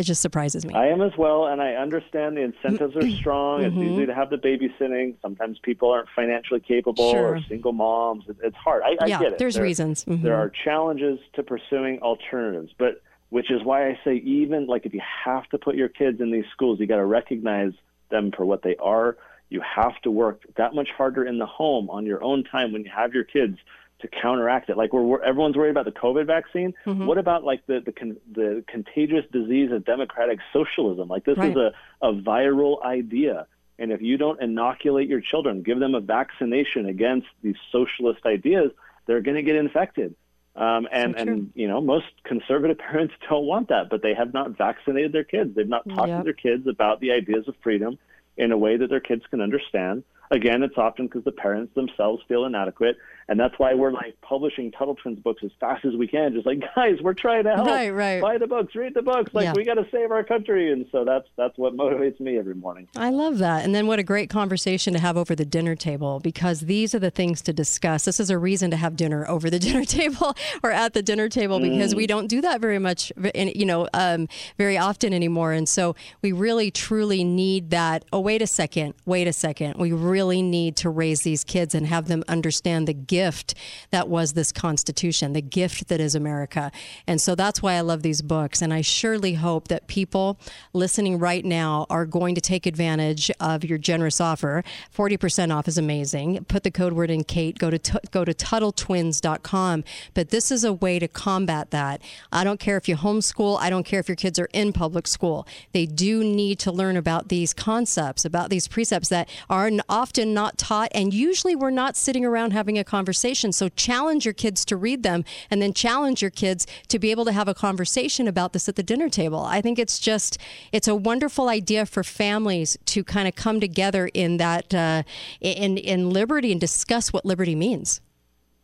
It 0.00 0.04
just 0.04 0.22
surprises 0.22 0.64
me. 0.64 0.72
I 0.72 0.86
am 0.86 1.02
as 1.02 1.12
well, 1.18 1.48
and 1.48 1.60
I 1.60 1.74
understand 1.74 2.34
the 2.34 2.40
incentives 2.40 2.96
are 2.96 3.10
strong. 3.10 3.60
Mm-hmm. 3.60 3.82
It's 3.82 3.90
easy 3.92 4.06
to 4.06 4.14
have 4.14 4.30
the 4.30 4.38
babysitting. 4.38 5.16
Sometimes 5.20 5.58
people 5.58 5.90
aren't 5.90 6.08
financially 6.16 6.60
capable 6.60 7.12
sure. 7.12 7.36
or 7.36 7.40
single 7.50 7.74
moms. 7.74 8.24
It's 8.42 8.56
hard. 8.56 8.82
I, 8.82 9.06
yeah, 9.06 9.18
I 9.18 9.20
get 9.20 9.32
it. 9.32 9.38
There's 9.38 9.56
there, 9.56 9.62
reasons. 9.62 10.06
Mm-hmm. 10.06 10.24
There 10.24 10.36
are 10.36 10.50
challenges 10.64 11.18
to 11.34 11.42
pursuing 11.42 11.98
alternatives, 12.00 12.72
but 12.78 13.02
which 13.28 13.50
is 13.50 13.62
why 13.62 13.90
I 13.90 14.00
say 14.02 14.14
even 14.14 14.66
like 14.66 14.86
if 14.86 14.94
you 14.94 15.02
have 15.26 15.46
to 15.50 15.58
put 15.58 15.74
your 15.74 15.90
kids 15.90 16.18
in 16.22 16.30
these 16.30 16.46
schools, 16.50 16.80
you 16.80 16.86
got 16.86 16.96
to 16.96 17.04
recognize 17.04 17.72
them 18.10 18.32
for 18.34 18.46
what 18.46 18.62
they 18.62 18.76
are. 18.76 19.18
You 19.50 19.60
have 19.60 20.00
to 20.04 20.10
work 20.10 20.44
that 20.56 20.74
much 20.74 20.88
harder 20.96 21.26
in 21.26 21.38
the 21.38 21.44
home 21.44 21.90
on 21.90 22.06
your 22.06 22.24
own 22.24 22.42
time 22.44 22.72
when 22.72 22.84
you 22.84 22.90
have 22.90 23.12
your 23.12 23.24
kids 23.24 23.58
to 24.02 24.08
counteract 24.08 24.70
it. 24.70 24.76
Like 24.76 24.92
we're, 24.92 25.02
we're 25.02 25.22
everyone's 25.22 25.56
worried 25.56 25.70
about 25.70 25.84
the 25.84 25.92
COVID 25.92 26.26
vaccine. 26.26 26.74
Mm-hmm. 26.86 27.06
What 27.06 27.18
about 27.18 27.44
like 27.44 27.66
the 27.66 27.80
the, 27.84 27.92
con, 27.92 28.16
the 28.30 28.64
contagious 28.66 29.24
disease 29.32 29.70
of 29.72 29.84
democratic 29.84 30.38
socialism? 30.52 31.08
Like 31.08 31.24
this 31.24 31.38
right. 31.38 31.50
is 31.50 31.56
a, 31.56 31.72
a 32.02 32.12
viral 32.12 32.82
idea. 32.84 33.46
And 33.78 33.92
if 33.92 34.02
you 34.02 34.18
don't 34.18 34.40
inoculate 34.42 35.08
your 35.08 35.22
children, 35.22 35.62
give 35.62 35.78
them 35.78 35.94
a 35.94 36.00
vaccination 36.00 36.84
against 36.84 37.28
these 37.42 37.56
socialist 37.72 38.26
ideas, 38.26 38.72
they're 39.06 39.22
going 39.22 39.36
to 39.36 39.42
get 39.42 39.56
infected. 39.56 40.14
Um, 40.54 40.86
and, 40.92 41.14
so 41.16 41.22
and 41.22 41.52
you 41.54 41.68
know 41.68 41.80
most 41.80 42.06
conservative 42.24 42.78
parents 42.90 43.14
don't 43.28 43.46
want 43.46 43.68
that, 43.68 43.88
but 43.88 44.02
they 44.02 44.14
have 44.14 44.34
not 44.34 44.56
vaccinated 44.56 45.12
their 45.12 45.24
kids. 45.24 45.54
They've 45.54 45.68
not 45.68 45.88
talked 45.88 46.08
yep. 46.08 46.20
to 46.20 46.24
their 46.24 46.32
kids 46.32 46.66
about 46.66 47.00
the 47.00 47.12
ideas 47.12 47.48
of 47.48 47.54
freedom 47.62 47.98
in 48.36 48.52
a 48.52 48.58
way 48.58 48.76
that 48.76 48.90
their 48.90 49.00
kids 49.00 49.22
can 49.30 49.40
understand. 49.40 50.04
Again, 50.30 50.62
it's 50.62 50.78
often 50.78 51.06
because 51.06 51.24
the 51.24 51.32
parents 51.32 51.74
themselves 51.74 52.22
feel 52.28 52.44
inadequate. 52.44 52.96
And 53.30 53.38
that's 53.38 53.56
why 53.58 53.74
we're 53.74 53.92
like 53.92 54.20
publishing 54.22 54.72
Tuttle 54.72 54.96
Twins 54.96 55.20
books 55.20 55.42
as 55.44 55.52
fast 55.60 55.84
as 55.84 55.94
we 55.94 56.08
can. 56.08 56.34
Just 56.34 56.46
like, 56.46 56.60
guys, 56.74 56.96
we're 57.00 57.14
trying 57.14 57.44
to 57.44 57.54
help. 57.54 57.68
Right, 57.68 57.90
right. 57.90 58.20
Buy 58.20 58.38
the 58.38 58.48
books, 58.48 58.74
read 58.74 58.92
the 58.92 59.02
books. 59.02 59.32
Like, 59.32 59.44
yeah. 59.44 59.52
we 59.54 59.64
got 59.64 59.74
to 59.74 59.86
save 59.92 60.10
our 60.10 60.24
country. 60.24 60.72
And 60.72 60.84
so 60.90 61.04
that's 61.04 61.28
that's 61.36 61.56
what 61.56 61.76
motivates 61.76 62.18
me 62.18 62.38
every 62.38 62.56
morning. 62.56 62.88
I 62.96 63.10
love 63.10 63.38
that. 63.38 63.64
And 63.64 63.72
then 63.72 63.86
what 63.86 64.00
a 64.00 64.02
great 64.02 64.30
conversation 64.30 64.94
to 64.94 64.98
have 64.98 65.16
over 65.16 65.36
the 65.36 65.44
dinner 65.44 65.76
table 65.76 66.18
because 66.18 66.62
these 66.62 66.92
are 66.92 66.98
the 66.98 67.12
things 67.12 67.40
to 67.42 67.52
discuss. 67.52 68.04
This 68.04 68.18
is 68.18 68.30
a 68.30 68.38
reason 68.38 68.72
to 68.72 68.76
have 68.76 68.96
dinner 68.96 69.24
over 69.28 69.48
the 69.48 69.58
dinner 69.60 69.84
table 69.84 70.34
or 70.64 70.72
at 70.72 70.94
the 70.94 71.02
dinner 71.02 71.28
table 71.28 71.60
because 71.60 71.94
mm. 71.94 71.98
we 71.98 72.08
don't 72.08 72.26
do 72.26 72.40
that 72.40 72.60
very 72.60 72.80
much, 72.80 73.12
you 73.32 73.64
know, 73.64 73.88
um, 73.94 74.26
very 74.58 74.76
often 74.76 75.14
anymore. 75.14 75.52
And 75.52 75.68
so 75.68 75.94
we 76.20 76.32
really, 76.32 76.72
truly 76.72 77.22
need 77.22 77.70
that. 77.70 78.04
Oh, 78.12 78.18
wait 78.18 78.42
a 78.42 78.46
second. 78.48 78.94
Wait 79.06 79.28
a 79.28 79.32
second. 79.32 79.76
We 79.78 79.92
really 79.92 80.19
need 80.28 80.76
to 80.76 80.90
raise 80.90 81.22
these 81.22 81.44
kids 81.44 81.74
and 81.74 81.86
have 81.86 82.08
them 82.08 82.22
understand 82.28 82.86
the 82.86 82.92
gift 82.92 83.54
that 83.90 84.08
was 84.08 84.34
this 84.34 84.52
Constitution, 84.52 85.32
the 85.32 85.40
gift 85.40 85.88
that 85.88 86.00
is 86.00 86.14
America. 86.14 86.70
And 87.06 87.20
so 87.20 87.34
that's 87.34 87.62
why 87.62 87.74
I 87.74 87.80
love 87.80 88.02
these 88.02 88.22
books. 88.22 88.60
And 88.60 88.72
I 88.72 88.82
surely 88.82 89.34
hope 89.34 89.68
that 89.68 89.86
people 89.86 90.38
listening 90.72 91.18
right 91.18 91.44
now 91.44 91.86
are 91.88 92.06
going 92.06 92.34
to 92.34 92.40
take 92.40 92.66
advantage 92.66 93.30
of 93.40 93.64
your 93.64 93.78
generous 93.78 94.20
offer. 94.20 94.62
40% 94.94 95.54
off 95.54 95.66
is 95.66 95.78
amazing. 95.78 96.44
Put 96.44 96.62
the 96.62 96.70
code 96.70 96.92
word 96.92 97.10
in 97.10 97.24
Kate. 97.24 97.58
Go 97.58 97.70
to, 97.70 97.78
t- 97.78 97.98
go 98.10 98.24
to 98.24 98.34
TuttleTwins.com. 98.34 99.84
But 100.14 100.28
this 100.28 100.50
is 100.50 100.64
a 100.64 100.72
way 100.72 100.98
to 100.98 101.08
combat 101.08 101.70
that. 101.70 102.02
I 102.32 102.44
don't 102.44 102.60
care 102.60 102.76
if 102.76 102.88
you 102.88 102.96
homeschool, 102.96 103.58
I 103.58 103.70
don't 103.70 103.84
care 103.84 104.00
if 104.00 104.08
your 104.08 104.16
kids 104.16 104.38
are 104.38 104.48
in 104.52 104.72
public 104.72 105.06
school. 105.06 105.46
They 105.72 105.86
do 105.86 106.22
need 106.22 106.58
to 106.60 106.72
learn 106.72 106.96
about 106.96 107.28
these 107.28 107.54
concepts, 107.54 108.24
about 108.24 108.50
these 108.50 108.68
precepts 108.68 109.08
that 109.08 109.28
are 109.48 109.70
often 109.88 110.09
not 110.18 110.58
taught. 110.58 110.90
And 110.94 111.12
usually 111.12 111.56
we're 111.56 111.70
not 111.70 111.96
sitting 111.96 112.24
around 112.24 112.52
having 112.52 112.78
a 112.78 112.84
conversation 112.84 113.10
conversation. 113.10 113.52
So 113.52 113.68
challenge 113.70 114.24
your 114.24 114.34
kids 114.34 114.64
to 114.66 114.76
read 114.76 115.02
them 115.02 115.24
and 115.50 115.60
then 115.60 115.72
challenge 115.72 116.22
your 116.22 116.30
kids 116.30 116.66
to 116.88 116.98
be 116.98 117.10
able 117.10 117.24
to 117.24 117.32
have 117.32 117.48
a 117.48 117.54
conversation 117.54 118.28
about 118.28 118.52
this 118.52 118.68
at 118.68 118.76
the 118.76 118.82
dinner 118.82 119.08
table. 119.08 119.40
I 119.40 119.60
think 119.60 119.78
it's 119.78 119.98
just, 119.98 120.38
it's 120.72 120.88
a 120.88 120.94
wonderful 120.94 121.48
idea 121.48 121.86
for 121.86 122.04
families 122.04 122.78
to 122.86 123.02
kind 123.02 123.26
of 123.26 123.34
come 123.34 123.60
together 123.60 124.10
in 124.14 124.36
that, 124.36 124.72
uh, 124.72 125.02
in, 125.40 125.76
in 125.78 126.10
liberty 126.10 126.52
and 126.52 126.60
discuss 126.60 127.12
what 127.12 127.24
liberty 127.24 127.54
means. 127.54 128.00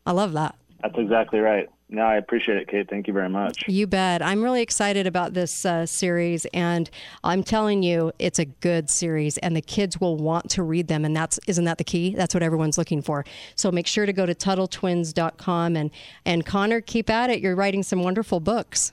I 0.04 0.12
love 0.12 0.32
that. 0.35 0.54
That's 0.82 0.98
exactly 0.98 1.40
right. 1.40 1.68
No, 1.88 2.03
I 2.03 2.16
appreciate 2.16 2.59
it, 2.59 2.66
Kate. 2.66 2.90
Thank 2.90 3.07
you 3.07 3.12
very 3.12 3.29
much. 3.29 3.62
You 3.68 3.87
bet. 3.87 4.20
I'm 4.20 4.42
really 4.42 4.61
excited 4.61 5.07
about 5.07 5.35
this 5.35 5.64
uh, 5.64 5.87
series, 5.87 6.44
and 6.46 6.90
I'm 7.22 7.44
telling 7.44 7.85
you, 7.85 8.11
it's 8.18 8.40
a 8.40 8.44
good 8.44 8.90
series, 8.90 9.38
and 9.38 9.55
the 9.55 9.61
kids 9.61 10.01
will 10.01 10.16
want 10.16 10.51
to 10.51 10.64
read 10.64 10.88
them. 10.88 11.05
And 11.05 11.14
that's 11.14 11.38
isn't 11.46 11.64
that 11.64 11.79
the 11.79 11.85
key? 11.85 12.14
That's 12.16 12.35
what 12.35 12.42
everyone's 12.42 12.77
looking 12.77 13.03
for. 13.03 13.25
So 13.55 13.70
make 13.70 13.87
sure 13.87 14.05
to 14.05 14.12
go 14.12 14.27
to 14.27 14.35
TuttleTwins.com 14.35 15.77
and 15.77 15.90
and 16.25 16.44
Connor, 16.44 16.81
keep 16.81 17.09
at 17.09 17.31
it. 17.31 17.40
You're 17.40 17.55
writing 17.55 17.85
some 17.85 18.03
wonderful 18.03 18.40
books. 18.40 18.92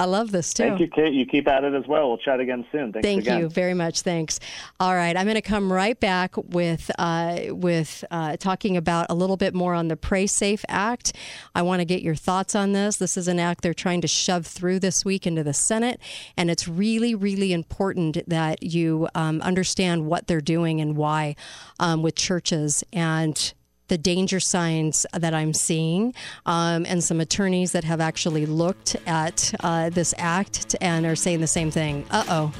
I 0.00 0.04
love 0.04 0.30
this 0.30 0.54
too. 0.54 0.62
Thank 0.62 0.80
you, 0.80 0.88
Kate. 0.88 1.12
You 1.12 1.26
keep 1.26 1.48
at 1.48 1.64
it 1.64 1.74
as 1.74 1.86
well. 1.88 2.08
We'll 2.08 2.18
chat 2.18 2.38
again 2.38 2.64
soon. 2.70 2.92
Thanks 2.92 3.04
Thank 3.04 3.22
again. 3.22 3.40
you 3.40 3.48
very 3.48 3.74
much. 3.74 4.02
Thanks. 4.02 4.38
All 4.78 4.94
right, 4.94 5.16
I'm 5.16 5.24
going 5.26 5.34
to 5.34 5.42
come 5.42 5.72
right 5.72 5.98
back 5.98 6.36
with 6.36 6.88
uh, 6.98 7.40
with 7.48 8.04
uh, 8.12 8.36
talking 8.36 8.76
about 8.76 9.06
a 9.10 9.14
little 9.14 9.36
bit 9.36 9.54
more 9.54 9.74
on 9.74 9.88
the 9.88 9.96
Pray 9.96 10.28
Safe 10.28 10.64
Act. 10.68 11.14
I 11.54 11.62
want 11.62 11.80
to 11.80 11.84
get 11.84 12.02
your 12.02 12.14
thoughts 12.14 12.54
on 12.54 12.72
this. 12.72 12.96
This 12.96 13.16
is 13.16 13.26
an 13.26 13.40
act 13.40 13.62
they're 13.62 13.74
trying 13.74 14.00
to 14.02 14.08
shove 14.08 14.46
through 14.46 14.78
this 14.78 15.04
week 15.04 15.26
into 15.26 15.42
the 15.42 15.54
Senate, 15.54 16.00
and 16.36 16.48
it's 16.48 16.68
really, 16.68 17.16
really 17.16 17.52
important 17.52 18.18
that 18.28 18.62
you 18.62 19.08
um, 19.16 19.40
understand 19.42 20.06
what 20.06 20.28
they're 20.28 20.40
doing 20.40 20.80
and 20.80 20.96
why 20.96 21.34
um, 21.80 22.02
with 22.02 22.14
churches 22.14 22.84
and 22.92 23.52
the 23.88 23.98
danger 23.98 24.40
signs 24.40 25.04
that 25.12 25.34
I'm 25.34 25.52
seeing, 25.52 26.14
um, 26.46 26.86
and 26.86 27.02
some 27.02 27.20
attorneys 27.20 27.72
that 27.72 27.84
have 27.84 28.00
actually 28.00 28.46
looked 28.46 28.96
at 29.06 29.54
uh, 29.60 29.90
this 29.90 30.14
act 30.16 30.76
and 30.80 31.04
are 31.06 31.16
saying 31.16 31.40
the 31.40 31.46
same 31.46 31.70
thing. 31.70 32.06
Uh 32.10 32.24
oh. 32.28 32.52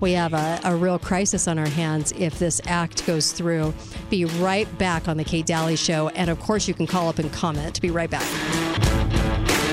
We 0.00 0.12
have 0.12 0.34
a, 0.34 0.60
a 0.64 0.76
real 0.76 0.98
crisis 0.98 1.48
on 1.48 1.58
our 1.58 1.68
hands 1.68 2.12
if 2.18 2.38
this 2.38 2.60
act 2.66 3.06
goes 3.06 3.32
through. 3.32 3.72
Be 4.10 4.24
right 4.24 4.68
back 4.76 5.08
on 5.08 5.16
the 5.16 5.24
Kate 5.24 5.46
Dalley 5.46 5.76
Show. 5.76 6.08
And 6.10 6.28
of 6.28 6.38
course, 6.40 6.68
you 6.68 6.74
can 6.74 6.86
call 6.86 7.08
up 7.08 7.18
and 7.18 7.32
comment. 7.32 7.80
Be 7.80 7.90
right 7.90 8.10
back. 8.10 9.63